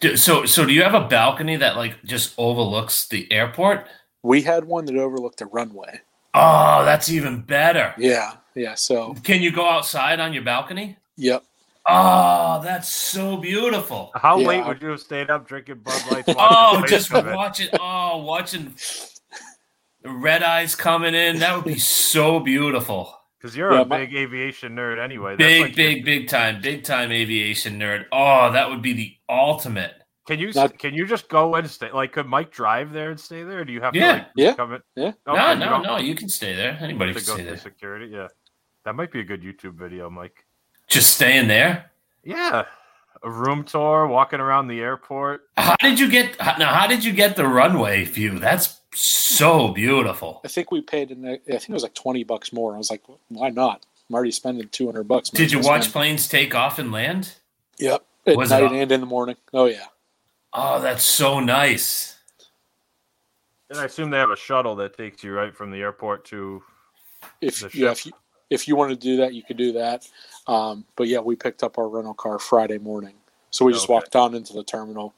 [0.00, 3.86] Do- So, so do you have a balcony that like just overlooks the airport?
[4.22, 6.00] We had one that overlooked the runway.
[6.34, 7.94] Oh, that's even better.
[7.98, 8.74] Yeah, yeah.
[8.74, 10.96] So Can you go outside on your balcony?
[11.16, 11.44] yep.
[11.86, 14.12] Oh, that's so beautiful.
[14.14, 14.46] How Yeah.
[14.48, 16.24] late would you have stayed up drinking Bud Light?
[16.38, 17.68] Oh, just watching.
[17.80, 18.74] Oh, watching
[20.02, 21.38] the red eyes coming in.
[21.40, 23.14] That would be so beautiful.
[23.38, 25.32] Because you're Yeah, a my- big aviation nerd anyway.
[25.36, 28.04] That's Big, like your- big, big time, big time aviation nerd.
[28.12, 29.94] Oh, that would be the ultimate.
[30.30, 31.90] Can you Not- can you just go and stay?
[31.90, 33.58] Like, could Mike drive there and stay there?
[33.60, 34.06] Or do you have Yeah.
[34.12, 34.54] to like Yeah.
[34.54, 34.82] come in?
[34.94, 35.12] Yeah.
[35.26, 35.96] Okay, no, no, don't no.
[35.96, 36.78] You can stay there.
[36.80, 37.56] Anybody have can go stay there.
[37.56, 38.06] security.
[38.14, 38.28] Yeah,
[38.84, 40.44] that might be a good YouTube video, Mike.
[40.86, 41.90] Just staying there.
[42.22, 42.66] Yeah,
[43.24, 45.48] a room tour, walking around the airport.
[45.56, 46.72] How did you get how- now?
[46.72, 48.38] How did you get the runway view?
[48.38, 50.42] That's so beautiful.
[50.44, 51.10] I think we paid.
[51.10, 52.76] An, I think it was like twenty bucks more.
[52.76, 53.84] I was like, why not?
[54.08, 55.28] I'm already spending two hundred bucks.
[55.30, 57.34] Did you watch spend- planes take off and land?
[57.78, 58.04] Yep.
[58.26, 59.36] At Was night all- and in the morning.
[59.54, 59.86] Oh yeah.
[60.52, 62.16] Oh, that's so nice.
[63.70, 66.62] And I assume they have a shuttle that takes you right from the airport to.
[67.40, 68.12] If The yeah, if you
[68.50, 70.08] if you want to do that, you could do that.
[70.48, 73.14] Um, but yeah, we picked up our rental car Friday morning,
[73.50, 73.94] so we just Okay.
[73.94, 75.14] walked down into the terminal,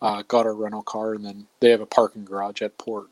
[0.00, 3.06] uh, got our rental car, and then they have a parking garage at port.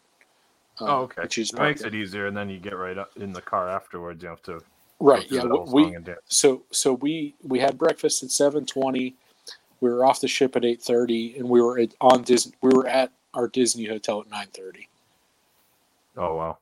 [0.81, 1.23] uh, Oh, okay.
[1.23, 3.69] Which is It makes it easier, and then you get right up in the car
[3.69, 4.23] afterwards.
[4.25, 4.61] You have to
[4.99, 5.31] right.
[5.31, 6.21] Yeah, we song and dance.
[6.29, 9.15] so so we we had breakfast at seven twenty.
[9.81, 12.53] We were off the ship at eight thirty, and we were at, on Disney.
[12.63, 14.89] We were at our Disney hotel at nine thirty.
[16.17, 16.59] Oh wow.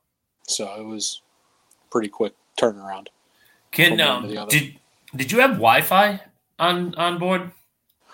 [0.47, 1.21] So it was
[1.91, 3.07] pretty quick turnaround.
[3.71, 4.79] Can From one to the um, did
[5.15, 6.21] did you have Wi-Fi
[6.59, 7.51] on on board?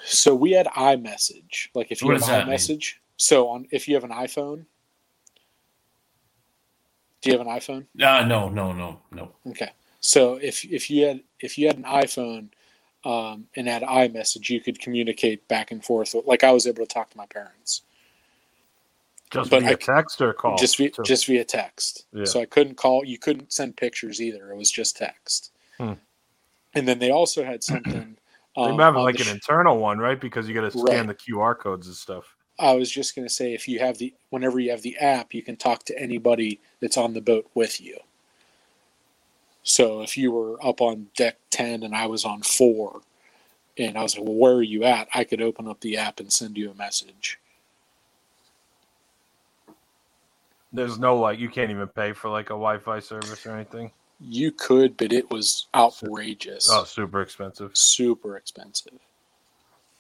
[0.06, 1.70] So we had iMessage.
[1.74, 2.56] Like if you What have does that mean?
[2.56, 2.96] iMessage.
[3.18, 4.66] So on if you have an iPhone.
[7.22, 7.86] Do you have an iPhone?
[8.00, 9.32] Uh, no, no, no, no.
[9.48, 9.72] Okay.
[10.00, 12.50] So if if you had if you had an iPhone
[13.06, 16.16] um, and had iMessage, you could communicate back and forth.
[16.26, 17.84] Like I was able to talk to my parents
[19.32, 20.58] Just But via I- text or call.
[20.58, 21.04] just via, too?
[21.04, 22.06] just via text.
[22.14, 22.26] Yeah.
[22.26, 23.06] So I couldn't call.
[23.06, 24.52] You couldn't send pictures either.
[24.52, 25.52] It was just text.
[25.78, 25.94] Hmm.
[26.74, 28.18] And then they also had something.
[28.56, 30.20] They um, have like an sh- internal one, right?
[30.20, 31.18] Because you got to scan Right.
[31.26, 32.36] the QR codes and stuff.
[32.58, 35.34] I was just going to say, if you have the, whenever you have the app,
[35.34, 37.98] you can talk to anybody that's on the boat with you.
[39.66, 43.02] So if you were up on deck 10 and I was on four,
[43.78, 45.10] and I was like, well, where are you at?
[45.14, 47.40] I could open up the app and send you a message.
[50.72, 53.92] There's no like you can't even pay for like a Wi-Fi service or anything.
[54.22, 56.70] You could, but it was outrageous.
[56.72, 57.72] Oh, super expensive.
[57.74, 59.00] Super expensive.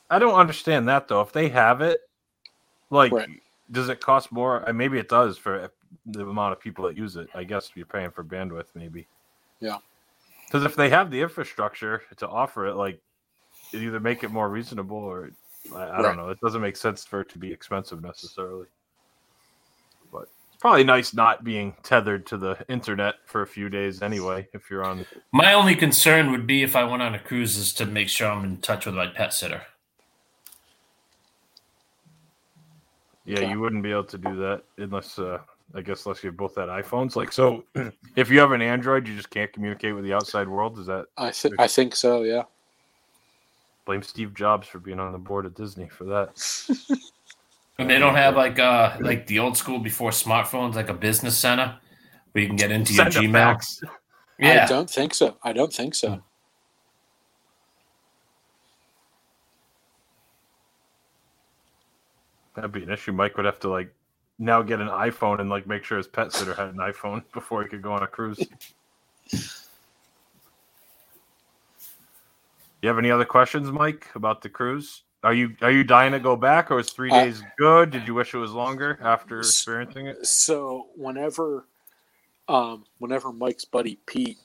[0.10, 1.22] I don't understand that though.
[1.22, 2.02] If they have it,
[2.92, 3.42] like, Right.
[3.72, 4.64] does it cost more?
[4.72, 5.72] Maybe it does for
[6.06, 7.30] the amount of people that use it.
[7.34, 9.08] I guess you're paying for bandwidth, maybe.
[9.60, 9.78] Yeah.
[10.48, 13.02] Because if they have the infrastructure to offer it, like,
[13.74, 15.32] it either make it more reasonable or
[15.76, 16.04] I, I Right.
[16.04, 16.30] don't know.
[16.30, 18.68] It doesn't make sense for it to be expensive necessarily.
[20.12, 24.48] But it's probably nice not being tethered to the internet for a few days anyway.
[24.54, 27.74] If you're on, My only concern would be if I went on a cruise is
[27.74, 29.64] to make sure I'm in touch with my pet sitter.
[33.26, 33.52] yeah, Okay.
[33.52, 35.40] you wouldn't be able to do that unless, uh,
[35.74, 37.16] I guess, unless you both had iPhones.
[37.16, 37.66] Like, so
[38.16, 40.80] if you have an Android, you just can't communicate with the outside world.
[40.80, 42.44] Is that I, th- I think so, yeah.
[43.86, 46.98] Blame Steve Jobs for being on the board at Disney for that.
[47.78, 51.38] And they don't have like uh like the old school before smartphones, like a business
[51.38, 51.78] center
[52.32, 53.34] where you can get into your Send a Gmail.
[53.34, 53.82] fax.
[54.42, 55.38] I don't think so.
[55.44, 56.22] I don't think so.
[62.56, 63.12] That'd be an issue.
[63.12, 63.94] Mike would have to like
[64.38, 67.64] now get an iPhone and like make sure his pet sitter had an iPhone before
[67.64, 68.46] he could go on a cruise.
[72.82, 75.04] you have any other questions, Mike, about the cruise?
[75.24, 77.90] Are you are you dying to go back, or is three Uh, days good?
[77.90, 80.24] Did you wish it was longer after experiencing it?
[80.28, 81.66] So whenever,
[82.48, 84.38] um, whenever Mike's buddy Pete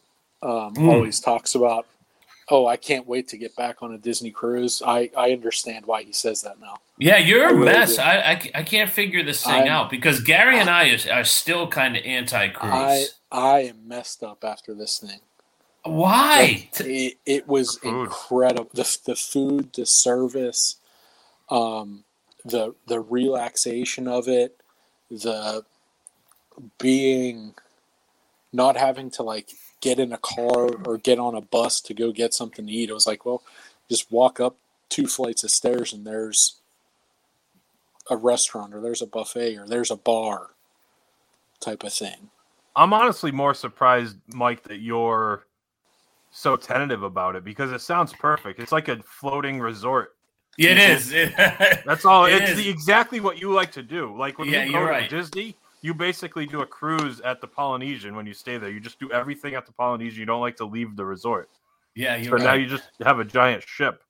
[0.42, 0.88] um, Mm.
[0.88, 1.86] always talks about,
[2.50, 4.82] oh, I can't wait to get back on a Disney cruise.
[4.84, 6.78] I I understand why he says that now.
[6.98, 7.96] Yeah, you're I a really mess.
[7.96, 8.02] do.
[8.02, 11.24] I, I, I can't figure this thing I'm- out because Gary and I are, are
[11.24, 13.14] still kind of anti cruise.
[13.32, 15.20] I am messed up after this thing.
[15.84, 16.68] Why?
[16.78, 18.00] Like, it, it was Food.
[18.04, 18.70] incredible.
[18.74, 20.76] The the food, the service,
[21.48, 22.04] um,
[22.44, 24.60] the the relaxation of it,
[25.10, 25.64] the
[26.78, 27.54] being
[28.52, 29.48] not having to like
[29.80, 32.90] get in a car or get on a bus to go get something to eat.
[32.90, 33.42] It was like, well,
[33.90, 34.56] just walk up
[34.88, 36.56] two flights of stairs and there's
[38.10, 40.50] a restaurant or there's a buffet or there's a bar
[41.60, 42.30] type of thing.
[42.76, 45.46] I'm honestly more surprised, Mike, that you're
[46.30, 48.60] so tentative about it because it sounds perfect.
[48.60, 50.16] It's like a floating resort.
[50.56, 51.12] Yeah, it is.
[51.84, 52.26] That's all.
[52.26, 52.58] It it's is.
[52.58, 54.16] the, exactly what you like to do.
[54.16, 55.02] Like when Yeah, you go you're to right.
[55.02, 58.70] Disney, you basically do a cruise at the Polynesian when you stay there.
[58.70, 60.20] You just do everything at the Polynesian.
[60.20, 61.48] You don't like to leave the resort.
[61.94, 62.60] yeah, So you're now right.
[62.60, 64.02] you just have a giant ship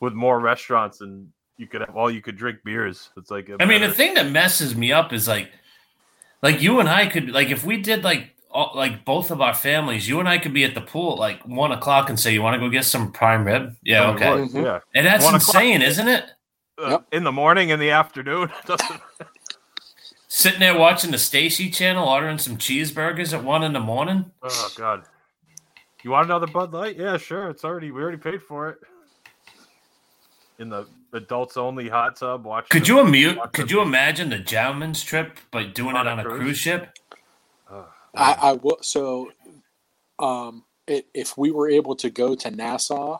[0.00, 3.10] with more restaurants and you could have all you could drink beers.
[3.16, 5.50] It's like a I mean, the thing that messes me up is like,
[6.42, 9.54] like you and I could like if we did like all, like both of our
[9.54, 12.32] families, you and I could be at the pool at like one o'clock and say,
[12.34, 14.30] "You want to go get some prime rib?" Yeah, okay.
[14.30, 14.64] right, Mhm.
[14.64, 14.80] Yeah.
[14.94, 15.54] And that's One o'clock.
[15.54, 16.24] insane, isn't it?
[16.76, 17.04] Uh, Yep.
[17.12, 18.50] In the morning, in the afternoon.
[20.32, 23.80] It doesn't- Sitting there watching the Stacy channel, ordering some cheeseburgers at one in the
[23.80, 24.30] morning.
[24.42, 25.04] oh God.
[26.02, 26.96] You want another Bud Light?
[26.98, 27.48] Yeah, sure.
[27.50, 28.78] It's already we already paid for it.
[30.58, 32.44] In the adults only hot tub.
[32.44, 32.68] Watch.
[32.70, 33.36] Could the- you imute?
[33.36, 36.38] watch Could you imagine the gentleman's trip, but doing On it on a cruise?
[36.38, 36.98] cruise ship?
[38.14, 38.76] I, I will.
[38.82, 39.30] So,
[40.18, 43.18] um, it, if we were able to go to Nassau,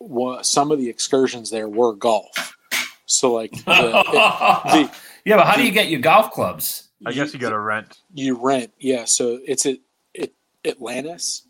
[0.00, 2.56] wa- some of the excursions there were golf.
[3.06, 4.90] So, like the, the
[5.24, 6.88] yeah, but how do you get your golf clubs?
[7.06, 7.98] I guess you got to rent.
[8.14, 9.04] you rent, yeah.
[9.04, 9.76] So it's at
[10.14, 10.32] it
[10.64, 11.46] Atlantis,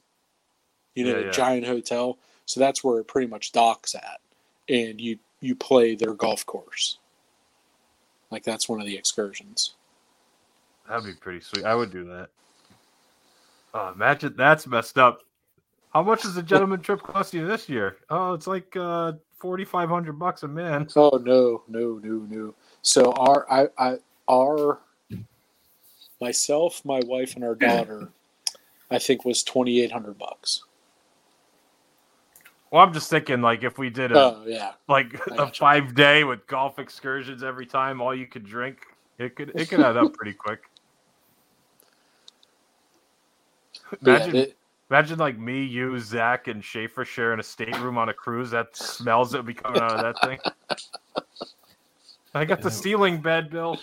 [0.95, 1.31] you know, Yeah, the yeah.
[1.31, 2.19] giant hotel.
[2.47, 4.21] So that's where it pretty much docks at,
[4.69, 6.99] and you you play their golf course.
[8.31, 9.75] Like that's one of the excursions.
[10.89, 11.65] That'd be pretty sweet.
[11.65, 12.29] I would do that.
[13.73, 15.21] Oh, imagine that's messed up.
[15.93, 17.97] How much does a gentleman trip cost you this year?
[18.11, 20.89] Oh, it's like uh forty five hundred bucks a man.
[20.97, 22.55] Oh no, no, no, no.
[22.85, 23.97] So our I, I
[24.29, 24.79] our
[26.21, 28.11] myself, my wife, and our daughter,
[28.91, 30.63] I think was twenty eight hundred bucks.
[32.71, 35.95] Well, I'm just thinking like if we did a Oh yeah, like I a five
[35.95, 38.81] day with golf excursions every time, all you could drink,
[39.19, 40.61] it could it could add up pretty quick.
[44.03, 44.57] But yeah, Imagine, it-
[44.91, 48.51] imagine like me, you, Zach, and Schaefer sharing a stateroom on a cruise.
[48.51, 50.39] That smells that would be coming out of that thing.
[52.35, 53.79] I got the ceiling bed, Bill.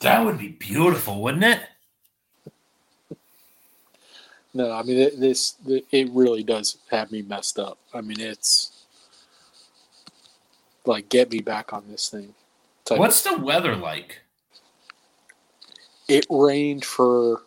[0.00, 1.60] That would be beautiful, wouldn't it?
[4.54, 5.56] no, I mean it, this
[5.90, 7.78] it really does have me messed up.
[7.94, 8.84] I mean it's
[10.84, 12.34] like get me back on this thing.
[12.84, 14.20] type of- What's the weather like?
[16.08, 17.42] it rained for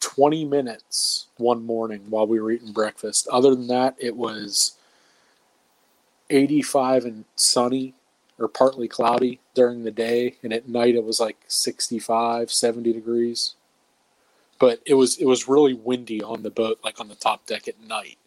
[0.00, 3.26] 20 minutes one morning while we were eating breakfast.
[3.32, 4.76] Other than that, it was
[6.30, 7.94] 85 and sunny
[8.38, 13.54] or partly cloudy during the day and at night it was like 65, 70 degrees.
[14.58, 17.68] But it was it was really windy on the boat like on the top deck
[17.68, 18.18] at night.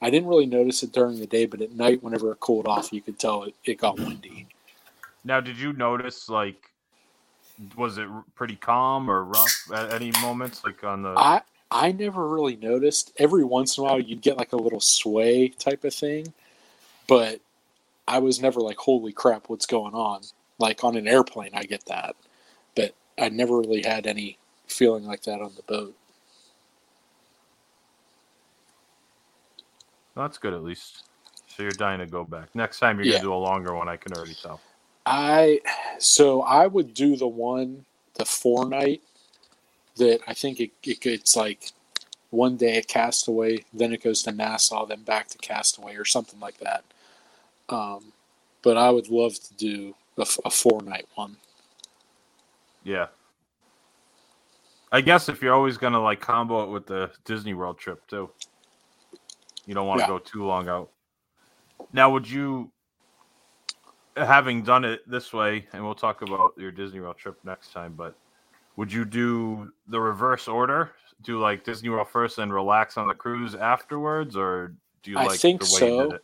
[0.00, 2.92] I didn't really notice it during the day, but at night whenever it cooled off,
[2.92, 4.46] you could tell it, it got windy.
[5.24, 6.70] Now, did you notice like
[7.76, 11.10] was it pretty calm or rough at any moments, like on the?
[11.10, 13.12] I I never really noticed.
[13.18, 16.32] Every once in a while, you'd get like a little sway type of thing,
[17.06, 17.40] but
[18.08, 20.22] I was never like, "Holy crap, what's going on?"
[20.58, 22.16] Like on an airplane, I get that,
[22.74, 25.94] but I never really had any feeling like that on the boat.
[30.16, 31.04] That's good at least.
[31.46, 32.48] So you're dying to go back.
[32.54, 33.18] Next time you're Yeah.
[33.18, 33.88] gonna do a longer one.
[33.88, 34.60] I can already tell.
[35.06, 35.60] I
[35.98, 37.84] so I would do the one
[38.14, 39.02] the four night
[39.96, 41.72] that I think it, it it's like
[42.30, 46.40] one day at Castaway, then it goes to Nassau, then back to Castaway, or something
[46.40, 46.84] like that.
[47.68, 48.12] Um,
[48.62, 51.36] but I would love to do a four night one.
[52.82, 53.06] Yeah.
[54.90, 58.30] I guess if you're always gonna like combo it with the Disney World trip too,
[59.66, 60.08] you don't want to Yeah.
[60.08, 60.90] go too long out.
[61.92, 62.72] Now, would you,
[64.16, 67.94] having done it this way, and we'll talk about your Disney World trip next time,
[67.94, 68.16] but
[68.76, 70.92] would you do the reverse order?
[71.22, 75.26] Do like Disney World first and relax on the cruise afterwards, or do you I
[75.26, 76.18] like think the way you so.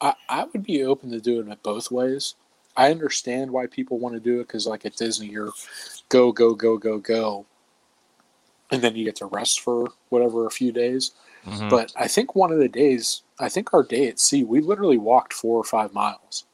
[0.00, 2.34] I, I would be open to doing it both ways.
[2.76, 5.52] I understand why people want to do it because, like at Disney, you're
[6.08, 7.46] go, go, go, go, go.
[8.70, 11.12] And then you get to rest for whatever, a few days.
[11.46, 11.70] Mhm.
[11.70, 14.98] But I think one of the days, I think our day at sea, we literally
[14.98, 16.44] walked four or five miles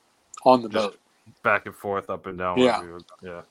[0.45, 0.97] on the Just- boat.
[1.43, 2.59] Back and forth, up and down.
[2.59, 2.82] Yeah.
[2.82, 3.43] were- yeah.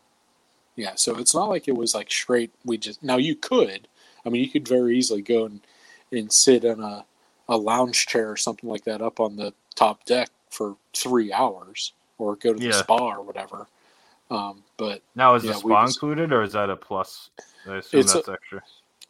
[0.76, 2.52] Yeah, so it's not like it was like straight.
[2.64, 3.88] We just now you could,
[4.26, 5.62] I mean, you could very easily go and,
[6.12, 7.06] and sit in a,
[7.50, 11.94] a lounge chair or something like that up on the top deck for three hours,
[12.18, 12.72] or go to the Yeah.
[12.74, 13.68] spa or whatever.
[14.30, 17.30] Um, but Now, is Yeah, the spa included, or is that a plus?
[17.68, 18.62] I assume It's a- that's extra.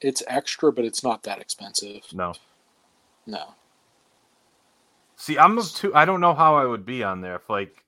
[0.01, 2.03] it's extra, but it's not that expensive.
[2.13, 2.33] No.
[3.25, 3.53] No,
[5.17, 5.93] See, I'm of two.
[5.93, 7.35] I don't know how I would be on there.
[7.35, 7.83] If like,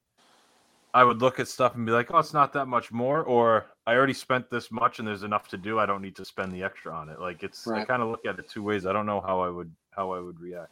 [0.93, 3.65] I would look at stuff and be like, "Oh, it's not that much more," or
[3.87, 5.79] "I already spent this much and there's enough to do.
[5.79, 8.25] I don't need to spend the extra on it." Like, it's I kind of look
[8.25, 8.85] at it two ways.
[8.85, 10.71] I don't know how I would how I would react.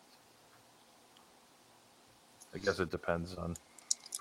[2.54, 3.56] I guess it depends on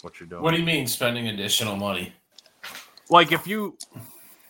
[0.03, 0.43] what you're doing.
[0.43, 2.13] What do you mean spending additional money?
[3.11, 3.77] like if you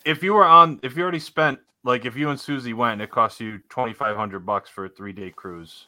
[0.05, 3.09] if you were on if you already spent like if you and Susie went, it
[3.09, 5.87] cost you twenty five hundred bucks for a three day cruise,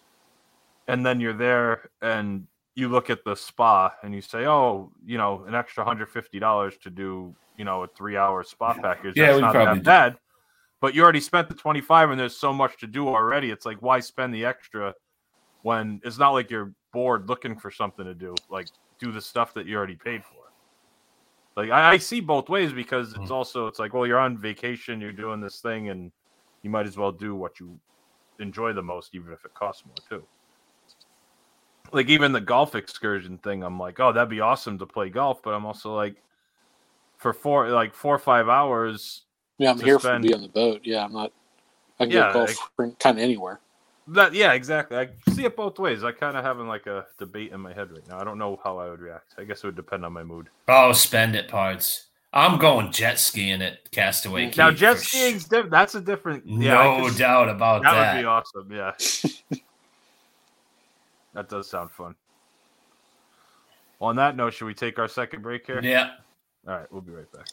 [0.88, 5.18] and then you're there and you look at the spa and you say, oh, you
[5.18, 9.16] know, an extra hundred fifty dollars to do you know a three hour spa package.
[9.18, 9.84] Yeah, That's we not probably that do.
[9.84, 10.18] bad.
[10.80, 13.52] But you already spent the twenty five and there's so much to do already.
[13.52, 14.96] It's like why spend the extra
[15.64, 18.36] when it's not like you're bored looking for something to do.
[18.50, 18.68] Like
[19.00, 20.36] do the stuff that you already paid for.
[21.56, 23.34] Like I, I see both ways because it's mm-hmm.
[23.34, 26.12] also it's like well you're on vacation you're doing this thing and
[26.62, 27.78] you might as well do what you
[28.40, 30.26] enjoy the most even if it costs more too.
[31.92, 35.44] Like even the golf excursion thing I'm like oh that'd be awesome to play golf
[35.44, 36.16] but I'm also like
[37.18, 39.24] for four like four or five hours
[39.62, 40.82] yeah, I'm here spend- for be on the boat.
[40.84, 41.32] Yeah, I'm not.
[42.00, 43.60] I can Yeah, go golf kind of anywhere.
[44.14, 47.52] That yeah exactly I see it both ways I kind of having like a debate
[47.52, 49.68] in my head right now I don't know how I would react I guess it
[49.68, 50.50] would depend on my mood.
[50.68, 52.08] Oh, spend it parts.
[52.34, 54.62] I'm going jet skiing at Castaway Cay.
[54.62, 58.16] now jet skiing's sh- diff- that's a different yeah no could- doubt about That, that.
[58.16, 58.72] would be awesome.
[58.72, 59.60] Yeah.
[61.34, 62.16] that does sound fun.
[64.00, 65.80] On that note, should we take our second break here?
[65.84, 66.12] Yeah.
[66.68, 67.48] All right, we'll be right back.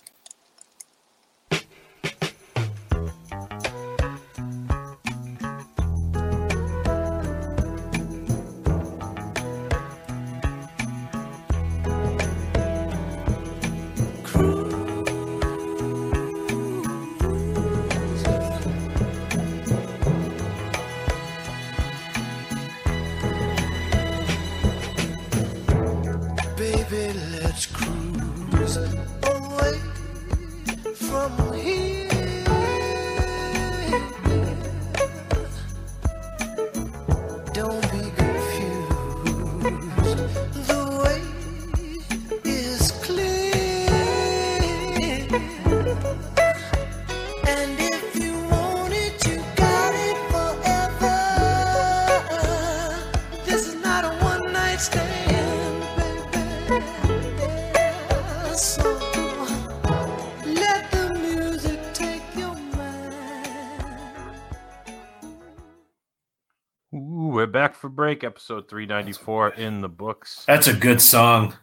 [67.99, 68.22] Break.
[68.22, 70.44] Episode 394 in the books.
[70.46, 71.57] That's a good song.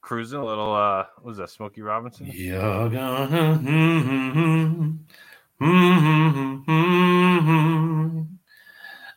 [0.00, 2.32] Cruising a little, uh, what was that, Smokey Robinson?
[2.88, 3.58] Gonna.
[3.58, 4.92] mm-hmm,
[5.62, 8.22] mm-hmm, mm-hmm.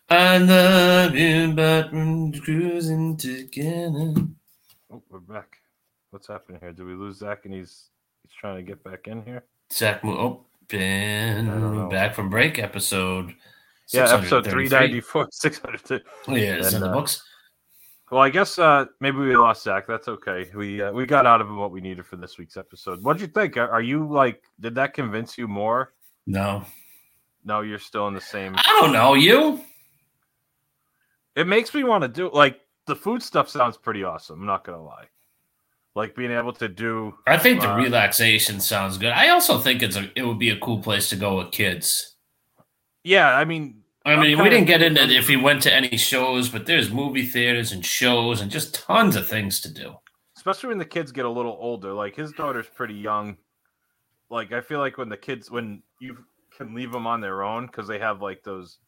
[0.10, 4.14] I love you, but we're cruising together.
[4.92, 5.60] Oh, we're back.
[6.10, 6.74] What's happening here?
[6.74, 7.90] Did we lose Zach and he's
[8.22, 9.46] he's trying to get back in here?
[9.72, 13.34] Zach, oh, been back from break episode.
[13.94, 16.00] Yeah, episode 394, 602.
[16.32, 17.24] Yeah, it's in the uh, books.
[18.12, 19.88] Well, I guess uh, maybe we lost Zach.
[19.88, 20.50] That's okay.
[20.56, 23.04] We uh, we got out of what we needed for this week's episode.
[23.04, 23.58] What'd you think?
[23.58, 24.44] Are are you like?
[24.60, 25.94] Did that convince you more?
[26.28, 26.66] No,
[27.44, 28.56] No, you're still in the same.
[28.58, 29.60] I don't know you.
[31.36, 33.50] It makes me want to do like the food stuff.
[33.50, 34.40] Sounds pretty awesome.
[34.40, 35.06] I'm not gonna lie.
[35.96, 37.14] Like being able to do.
[37.28, 39.12] I think the Uh, relaxation sounds good.
[39.12, 42.15] I also think it's a it would be a cool place to go with kids.
[43.06, 46.50] Yeah, I mean, I mean, we didn't get into if he went to any shows,
[46.50, 49.96] but there's movie theaters and shows and just tons of things to do.
[50.36, 51.94] especially when the kids get a little older.
[51.94, 53.38] Like his daughter's pretty young.
[54.30, 56.18] Like I feel like when the kids when you
[56.56, 58.80] can leave them on their own because they have like those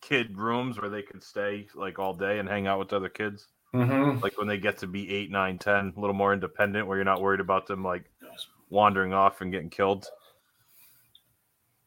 [0.00, 3.48] kid rooms where they can stay like all day and hang out with other kids.
[3.74, 4.20] Mm-hmm.
[4.20, 7.04] Like when they get to be eight, nine, ten, a little more independent, where you're
[7.04, 8.10] not worried about them like
[8.70, 10.06] wandering off and getting killed.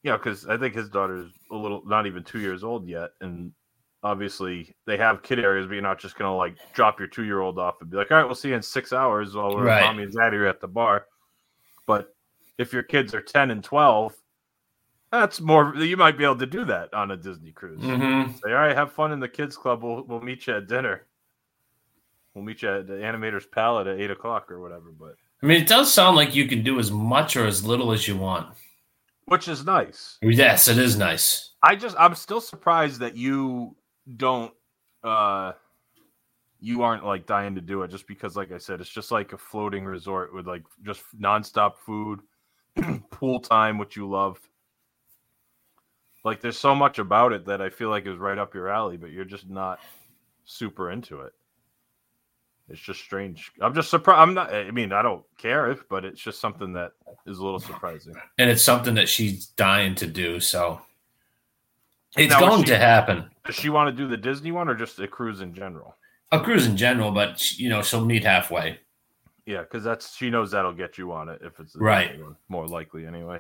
[0.05, 3.51] Yeah, because I think his daughter's a little not even two years old yet, and
[4.03, 7.41] obviously they have kid areas, but you're not just gonna like drop your two year
[7.41, 9.65] old off and be like, all right, we'll see you in six hours while we're
[9.65, 9.81] Right.
[9.83, 11.07] mommy and daddy are at the bar.
[11.87, 12.15] But
[12.59, 14.13] if your kids are ten and twelve,
[15.11, 15.73] that's more.
[15.75, 17.81] You might be able to do that on a Disney cruise.
[17.81, 18.33] Mm-hmm.
[18.33, 19.83] Say, all right, have fun in the kids club.
[19.83, 21.07] We'll we'll meet you at dinner.
[22.35, 24.91] We'll meet you at the Animator's Palate at eight o'clock or whatever.
[24.91, 27.91] But I mean, it does sound like you can do as much or as little
[27.91, 28.49] as you want.
[29.25, 30.17] Which is nice.
[30.21, 31.51] Yes, it is nice.
[31.61, 33.75] I just I'm still surprised that you
[34.17, 34.53] don't
[35.03, 35.53] uh
[36.59, 39.33] you aren't like dying to do it just because like I said it's just like
[39.33, 42.21] a floating resort with like just nonstop food,
[43.11, 44.39] pool time which you love.
[46.23, 48.97] Like there's so much about it that I feel like is right up your alley
[48.97, 49.79] but you're just not
[50.45, 51.33] super into it.
[52.67, 53.51] It's just strange.
[53.61, 54.19] I'm just surprised.
[54.19, 54.53] I'm not.
[54.53, 56.93] I mean, I don't care if, but it's just something that
[57.27, 58.15] is a little surprising.
[58.39, 60.39] And it's something that she's dying to do.
[60.39, 60.81] So
[62.17, 63.29] it's Now, going she- to happen.
[63.45, 65.95] Does she want to do the Disney one or just a cruise in general?
[66.31, 68.79] A cruise in general, but you know, she'll meet halfway.
[69.45, 72.19] Yeah, because that's she knows that'll get you on it if it's Right.
[72.19, 73.39] One, more likely anyway.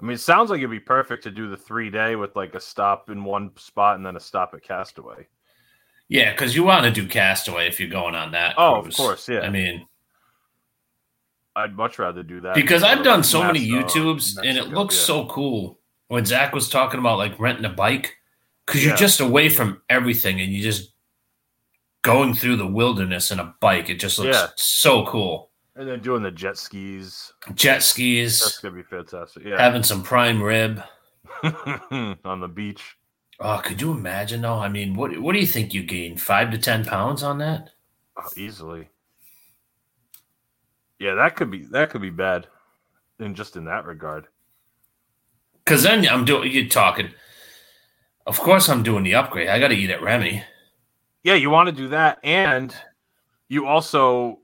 [0.00, 2.56] I mean, it sounds like it'd be perfect to do the three day with like
[2.56, 5.28] a stop in one spot and then a stop at Castaway.
[6.10, 8.56] Yeah, because you want to do Castaway if you're going on that.
[8.58, 9.40] Oh, of course, yeah.
[9.40, 9.86] I mean,
[11.54, 15.04] I'd much rather do that because I've done so many YouTubes and it looks yeah.
[15.04, 15.78] so cool.
[16.08, 18.16] When Zach was talking about like renting a bike,
[18.66, 20.92] because you're just away from everything and you're just
[22.02, 23.88] going through the wilderness in a bike.
[23.88, 24.48] It just looks Yeah.
[24.56, 25.50] so cool.
[25.76, 27.32] and then doing the jet skis.
[27.54, 29.44] Jet skis, That's gonna be fantastic.
[29.44, 30.82] Yeah, having some prime rib.
[31.44, 32.96] on the beach.
[33.40, 34.58] Oh, could you imagine though?
[34.58, 36.20] I mean, what what do you think you gained?
[36.20, 37.70] Five to ten pounds on that?
[38.18, 38.90] Oh, easily.
[40.98, 42.46] Yeah, that could be that could be bad,
[43.18, 44.26] in just in that regard.
[45.64, 46.52] Because then I'm doing.
[46.52, 47.10] You're talking.
[48.26, 49.48] Of course, I'm doing the upgrade.
[49.48, 50.44] I got to eat at Remy.
[51.22, 52.74] Yeah, you want to do that, and
[53.48, 54.40] you also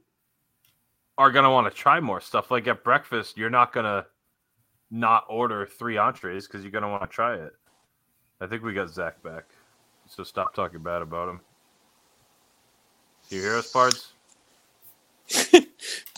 [1.19, 2.51] are gonna want to try more stuff.
[2.51, 4.07] Like at breakfast, you're not gonna
[4.91, 7.53] not order three entrees because you're gonna want to try it.
[8.41, 9.45] I think we got Zach back,
[10.09, 11.41] so stop talking bad about him.
[13.29, 14.13] Do You hear us, Pards?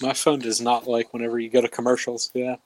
[0.02, 2.30] My phone does not like whenever you go to commercials.
[2.34, 2.56] Yeah.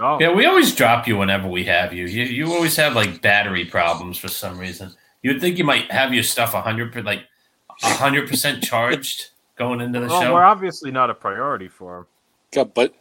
[0.00, 2.06] Oh, Yeah, we always drop you whenever we have you.
[2.06, 4.92] You you always have like battery problems for some reason.
[5.22, 7.24] You'd think you might have your stuff hundred per like
[7.82, 10.34] hundred percent charged going into the well, show.
[10.34, 12.06] we're obviously not a priority for him.
[12.52, 12.94] Got but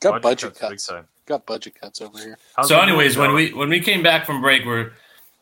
[0.00, 0.86] got budget, big cuts.
[0.88, 1.06] time.
[1.26, 2.38] Got budget cuts over here.
[2.56, 4.92] How's so, anyways, when we when we came back from break, we're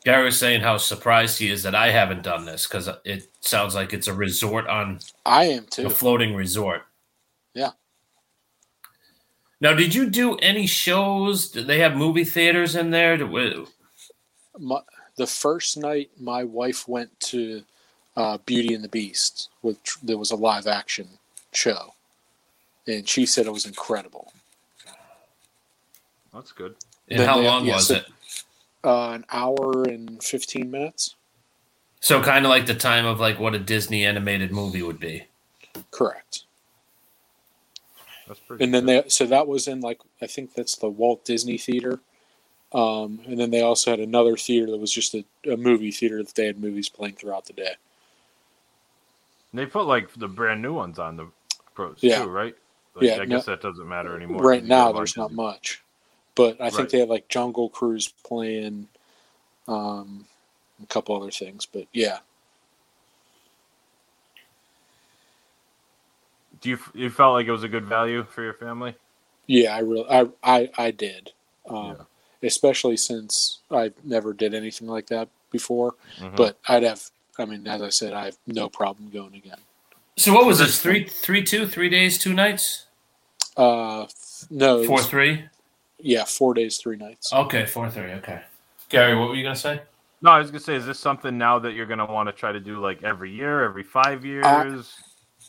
[0.05, 3.75] Gary was saying how surprised he is that I haven't done this because it sounds
[3.75, 5.87] like it's a resort on I am too.
[5.87, 5.95] a too.
[5.95, 6.83] floating resort.
[7.55, 7.71] Yeah.
[9.61, 11.49] Now, did you do any shows?
[11.49, 13.19] Did they have movie theaters in there?
[14.59, 14.81] My,
[15.17, 17.63] the first night my wife went to
[18.15, 21.09] uh, Beauty and the Beast, which there was a live action
[21.53, 21.95] show,
[22.87, 24.33] and she said it was incredible.
[26.35, 26.75] That's good.
[27.09, 28.07] And Then how they- long yeah, was so- it?
[28.83, 31.15] Uh, an hour and fifteen minutes.
[32.01, 35.25] So kind of like the time of like what a Disney animated movie would be.
[35.91, 36.43] Correct.
[38.29, 38.63] That's pretty.
[38.65, 39.05] And then good.
[39.05, 42.01] they so that was in like I think that's the Walt Disney Theater.
[42.75, 46.23] Um, and then they also had another theater that was just a, a movie theater
[46.23, 47.77] that they had movies playing throughout the day.
[49.53, 51.29] they put like the brand new ones on the
[51.75, 52.25] pros Yeah.
[52.25, 52.55] too, right?
[52.97, 54.43] Like, Yeah, I no- guess that doesn't matter anymore.
[54.43, 55.43] Right now, there's not Disney.
[55.45, 55.83] much,
[56.35, 56.91] but I think Right.
[56.91, 58.89] they have like Jungle Cruise playing,
[59.69, 60.27] um,
[60.83, 61.67] a couple other things.
[61.67, 62.21] But yeah,
[66.61, 68.95] Do you you felt like it was a good value for your family?
[69.47, 71.33] yeah, I really, I, I, I did,
[71.69, 72.05] um, Yeah.
[72.49, 75.95] especially since I never did anything like that before.
[76.19, 76.37] Mhm.
[76.37, 79.59] But I'd have, I mean, as I said, I have no problem going again.
[80.17, 80.81] So what was this?
[80.81, 82.87] Three, three, two, three days, two nights,
[83.57, 84.07] Uh,
[84.51, 85.45] no, four, three.
[86.05, 87.33] Yeah, four days, three nights.
[87.33, 88.13] Okay, four, three.
[88.13, 88.43] Okay.
[88.91, 89.81] Gary, what were you gonna say?
[90.21, 92.53] No, I was gonna say, is this something now that you're gonna want to try
[92.53, 94.95] to do like every year, every five years?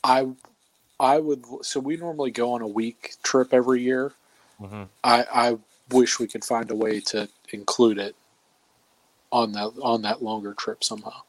[0.02, 0.28] I
[0.98, 4.12] I would so we normally go on a week trip every year.
[4.60, 4.88] Mhm.
[5.04, 5.58] I I
[5.90, 8.16] wish we could find a way to include it
[9.30, 11.22] on that on that longer trip somehow.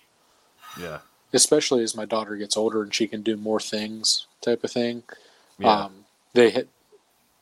[0.79, 0.99] Yeah.
[1.33, 5.03] Especially as my daughter gets older and she can do more things, type of thing.
[5.59, 5.83] Yeah.
[5.83, 6.69] Um, they hit,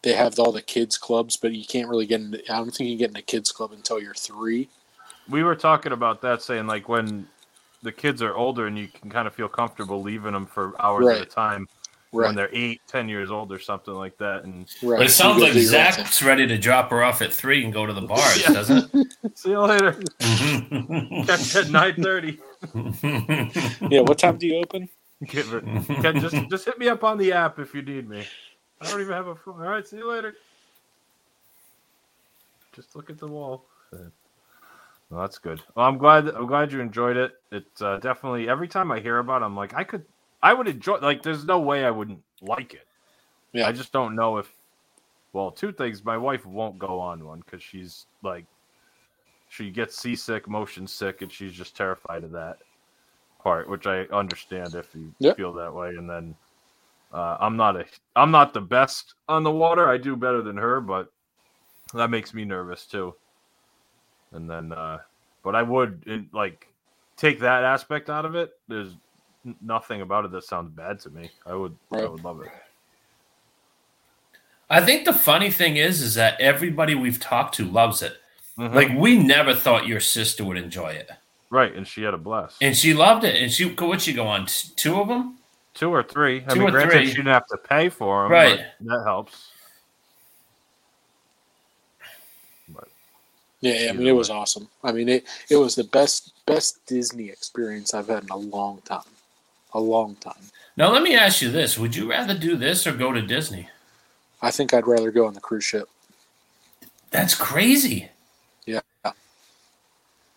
[0.06, 2.40] they have all the kids clubs, but you can't really get into.
[2.54, 4.70] I don't think you get in a kids club until you're three.
[5.28, 7.28] we were talking about that, saying like when
[7.82, 11.08] the kids are older and you can kind of feel comfortable leaving them for hours
[11.08, 11.68] at a time
[12.14, 12.28] Right.
[12.28, 14.44] when they're eight, ten years old or something like that.
[14.46, 15.00] And Right.
[15.00, 16.04] But it sounds like go do your own thing.
[16.06, 18.54] Zach's ready to drop her off at three and go to the bars, Yeah.
[18.54, 18.92] doesn't
[19.36, 20.00] see you later.
[20.22, 21.28] it?
[21.28, 22.40] Catch at nine thirty.
[23.90, 24.02] Yeah.
[24.02, 24.88] What time do you open?
[25.28, 25.62] Give her,
[26.14, 28.26] just just hit me up on the app if you need me.
[28.86, 29.56] I don't even have a phone.
[29.62, 30.36] All right, see you later.
[32.76, 33.66] Just look at the wall.
[35.10, 35.62] Well, that's good.
[35.76, 36.28] Well, I'm glad.
[36.30, 37.34] I'm glad you enjoyed it.
[37.52, 40.06] It's uh, definitely every time I hear about, it, I'm like, I could,
[40.44, 40.98] I would enjoy.
[40.98, 42.88] Like, there's no way I wouldn't like it.
[43.54, 43.68] Yeah.
[43.68, 44.52] I just don't know if.
[45.34, 46.04] Well, two things.
[46.06, 48.46] My wife won't go on one because she's like,
[49.50, 52.58] she gets seasick, motion sick, and she's just terrified of that
[53.44, 55.38] part, which I understand if you Yep.
[55.38, 55.90] feel that way.
[55.90, 56.36] And then
[57.14, 57.86] uh, I'm not a,
[58.16, 59.90] I'm not the best on the water.
[59.90, 61.12] I do better than her, but
[61.94, 63.14] that makes me nervous too.
[64.32, 65.00] And then, uh,
[65.44, 66.68] but I would like
[67.18, 68.54] take that aspect out of it.
[68.68, 68.96] There's
[69.62, 71.30] nothing about it that sounds bad to me.
[71.46, 72.50] I would, I would love it.
[74.70, 78.18] I think the funny thing is, is that everybody we've talked to loves it.
[78.58, 78.74] Mhm.
[78.74, 81.12] Like we never thought your sister would enjoy it,
[81.50, 82.58] right, and she had a blast.
[82.62, 83.36] and she loved it.
[83.36, 84.48] And she, what'd she go on?
[84.76, 85.38] Two of them?
[85.76, 86.44] Two or three.
[86.48, 87.08] I Two mean, or granted, three.
[87.08, 88.66] she didn't have to pay for them, Right.
[88.82, 89.52] That helps.
[92.70, 92.88] But
[93.62, 94.68] Yeah, I mean Either it was awesome.
[94.84, 98.82] I mean it it was the best best Disney experience I've had in a long
[98.86, 99.02] time.
[99.74, 100.34] A long time.
[100.78, 103.70] Now let me ask you this: Would you rather do this or go to Disney?
[104.42, 105.90] I think I'd rather go on the cruise ship.
[107.12, 108.10] That's crazy.
[108.66, 108.82] Yeah.
[109.04, 109.14] Now,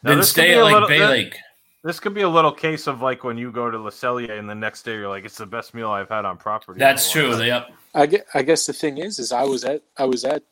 [0.02, 1.36] Then stay at a like little- Bay that- Lake.
[1.84, 4.50] This could be a little case of like when you go to Le Cellier and
[4.50, 6.78] the next day you're like, it's the best meal I've had on property.
[6.78, 7.32] That's true.
[7.32, 7.70] time." Yep.
[7.94, 10.42] I get, I guess the thing is is I was at I was at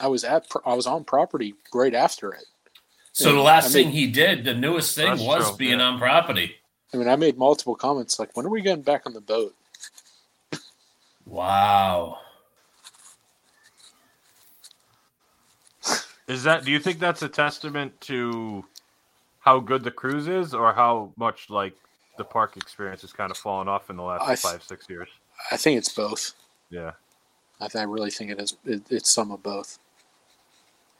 [0.00, 2.44] I was at I was on property right after it.
[3.12, 5.86] So the last I mean- thing he did, the newest thing was true, being yeah.
[5.86, 6.56] on property.
[6.92, 9.54] I mean I made multiple comments like when are we getting back on the boat?
[11.24, 12.18] Wow.
[16.26, 16.64] Is that?
[16.64, 18.64] Do you think that's a testament to
[19.40, 21.74] how good the cruise is, or how much like
[22.18, 24.88] the park experience has kind of fallen off in the last I th- five six
[24.88, 25.08] years?
[25.50, 26.32] I think it's both.
[26.70, 26.92] Yeah,
[27.60, 29.78] I, th- I really think it is it, it's some of both.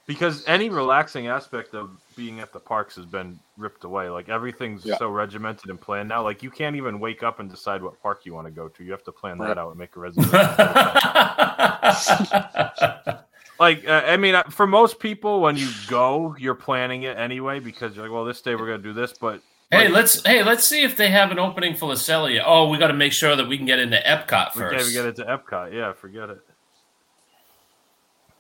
[0.06, 4.08] because any relaxing aspect of being at the parks has been ripped away.
[4.08, 4.96] Like everything's Yeah.
[4.98, 6.22] so regimented and planned now.
[6.24, 8.84] Like you can't even wake up and decide what park you want to go to.
[8.84, 9.48] You have to plan Right.
[9.48, 10.32] that out and make a reservation.
[13.60, 17.60] like uh, I mean, uh, for most people, when you go, you're planning it anyway
[17.60, 20.42] because you're like, well, this day we're gonna do this, but hey, like, let's hey,
[20.42, 22.42] let's see if they have an opening for Le Cellier.
[22.44, 25.04] Oh, we got to make sure that we can get into Epcot we can't get
[25.04, 25.74] into Epcot.
[25.74, 26.40] Yeah, forget it.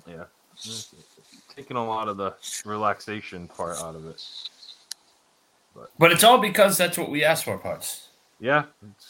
[0.08, 0.24] Yeah,
[1.54, 4.24] taking a lot of the relaxation part out of it.
[5.76, 8.08] But but it's all because that's what we asked for, parts.
[8.40, 8.64] Yeah,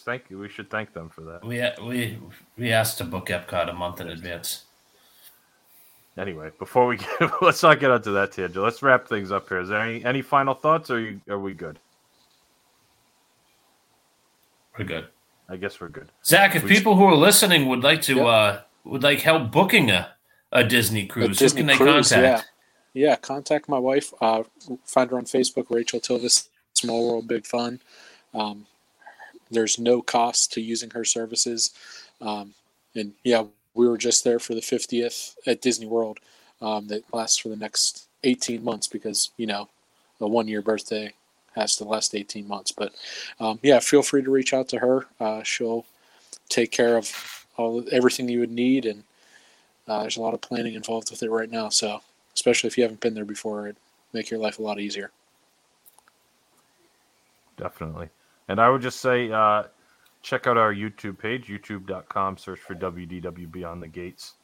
[0.04, 0.40] thank you.
[0.40, 1.44] We should thank them for that.
[1.44, 2.18] We we
[2.58, 4.64] we asked to book Epcot a month in advance.
[6.18, 8.62] Anyway, before we get, let's not get onto that tangent.
[8.62, 9.60] Let's wrap things up here.
[9.60, 11.78] Is there any any final thoughts, or are, you, are we good?
[14.78, 15.06] We're good.
[15.48, 16.08] I guess we're good.
[16.24, 18.26] Zach, if We- people who are listening would like to Yep.
[18.26, 20.08] uh would like help booking a,
[20.52, 22.48] a Disney A cruise, Disney who can they contact?
[22.94, 23.08] Yeah.
[23.10, 24.12] yeah, contact my wife.
[24.22, 24.44] Uh,
[24.86, 27.80] find her on Facebook, Rachel Tilvis, Small World Big Fun.
[28.32, 28.66] Um,
[29.50, 31.72] there's no cost to using her services.
[32.22, 32.54] Um,
[32.94, 33.44] and yeah,
[33.80, 36.18] we were just there for the 50th at Disney World.
[36.62, 39.70] Um, that lasts for the next 18 months because you know
[40.20, 41.14] a one year birthday
[41.56, 42.70] has to last 18 months.
[42.70, 42.92] But
[43.40, 45.06] um, yeah, feel free to reach out to her.
[45.18, 45.86] Uh, she'll
[46.50, 49.04] take care of all everything you would need and
[49.88, 52.00] uh, there's a lot of planning involved with it right now, so
[52.34, 53.76] especially if you haven't been there before, it'd
[54.12, 55.10] make your life a lot easier.
[57.56, 58.08] Definitely.
[58.48, 59.64] And I would just say, uh,
[60.22, 64.34] check out our YouTube page, youtube.com, search for WDW Beyond the Gates.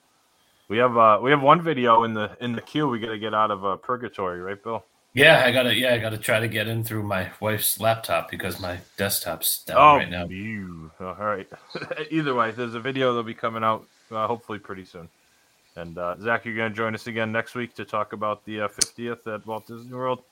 [0.68, 2.88] We have uh, we have one video in the in the queue.
[2.88, 4.84] We got to get out of uh, purgatory, right, Bill?
[5.16, 8.60] Yeah, I gotta yeah, I gotta try to get in through my wife's laptop because
[8.60, 10.26] my desktop's down oh, right now.
[10.26, 10.90] you.
[11.00, 11.48] Oh, all right.
[12.10, 15.08] Either way, there's a video that'll be coming out uh, hopefully pretty soon.
[15.76, 18.62] And uh, Zach, you're going to join us again next week to talk about the
[18.62, 20.22] uh, 50th at Walt Disney World.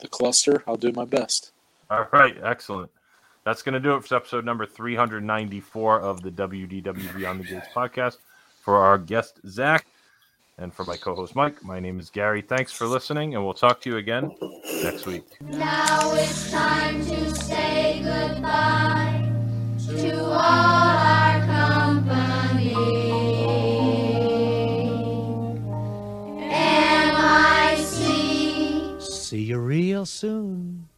[0.00, 1.52] The cluster, I'll do my best.
[1.90, 2.90] All right, excellent.
[3.44, 7.66] That's going to do it for episode number 394 of the WDW Beyond the Gates
[7.74, 8.18] podcast.
[8.60, 9.86] For our guest, Zach,
[10.58, 12.42] And for my co host Mike, my name is Gary.
[12.42, 14.30] Thanks for listening, and we'll talk to you again
[14.84, 15.24] next week.
[15.40, 19.28] Now it's time to say goodbye
[19.88, 22.74] to all our company.
[27.72, 30.88] M-I-C See you real soon.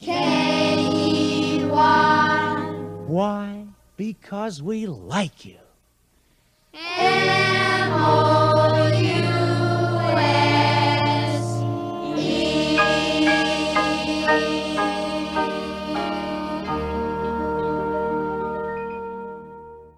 [0.00, 0.69] K-E-Y
[1.80, 2.74] why?
[3.06, 3.64] Why?
[3.96, 5.56] Because we like you.
[6.74, 8.00] M-O-U.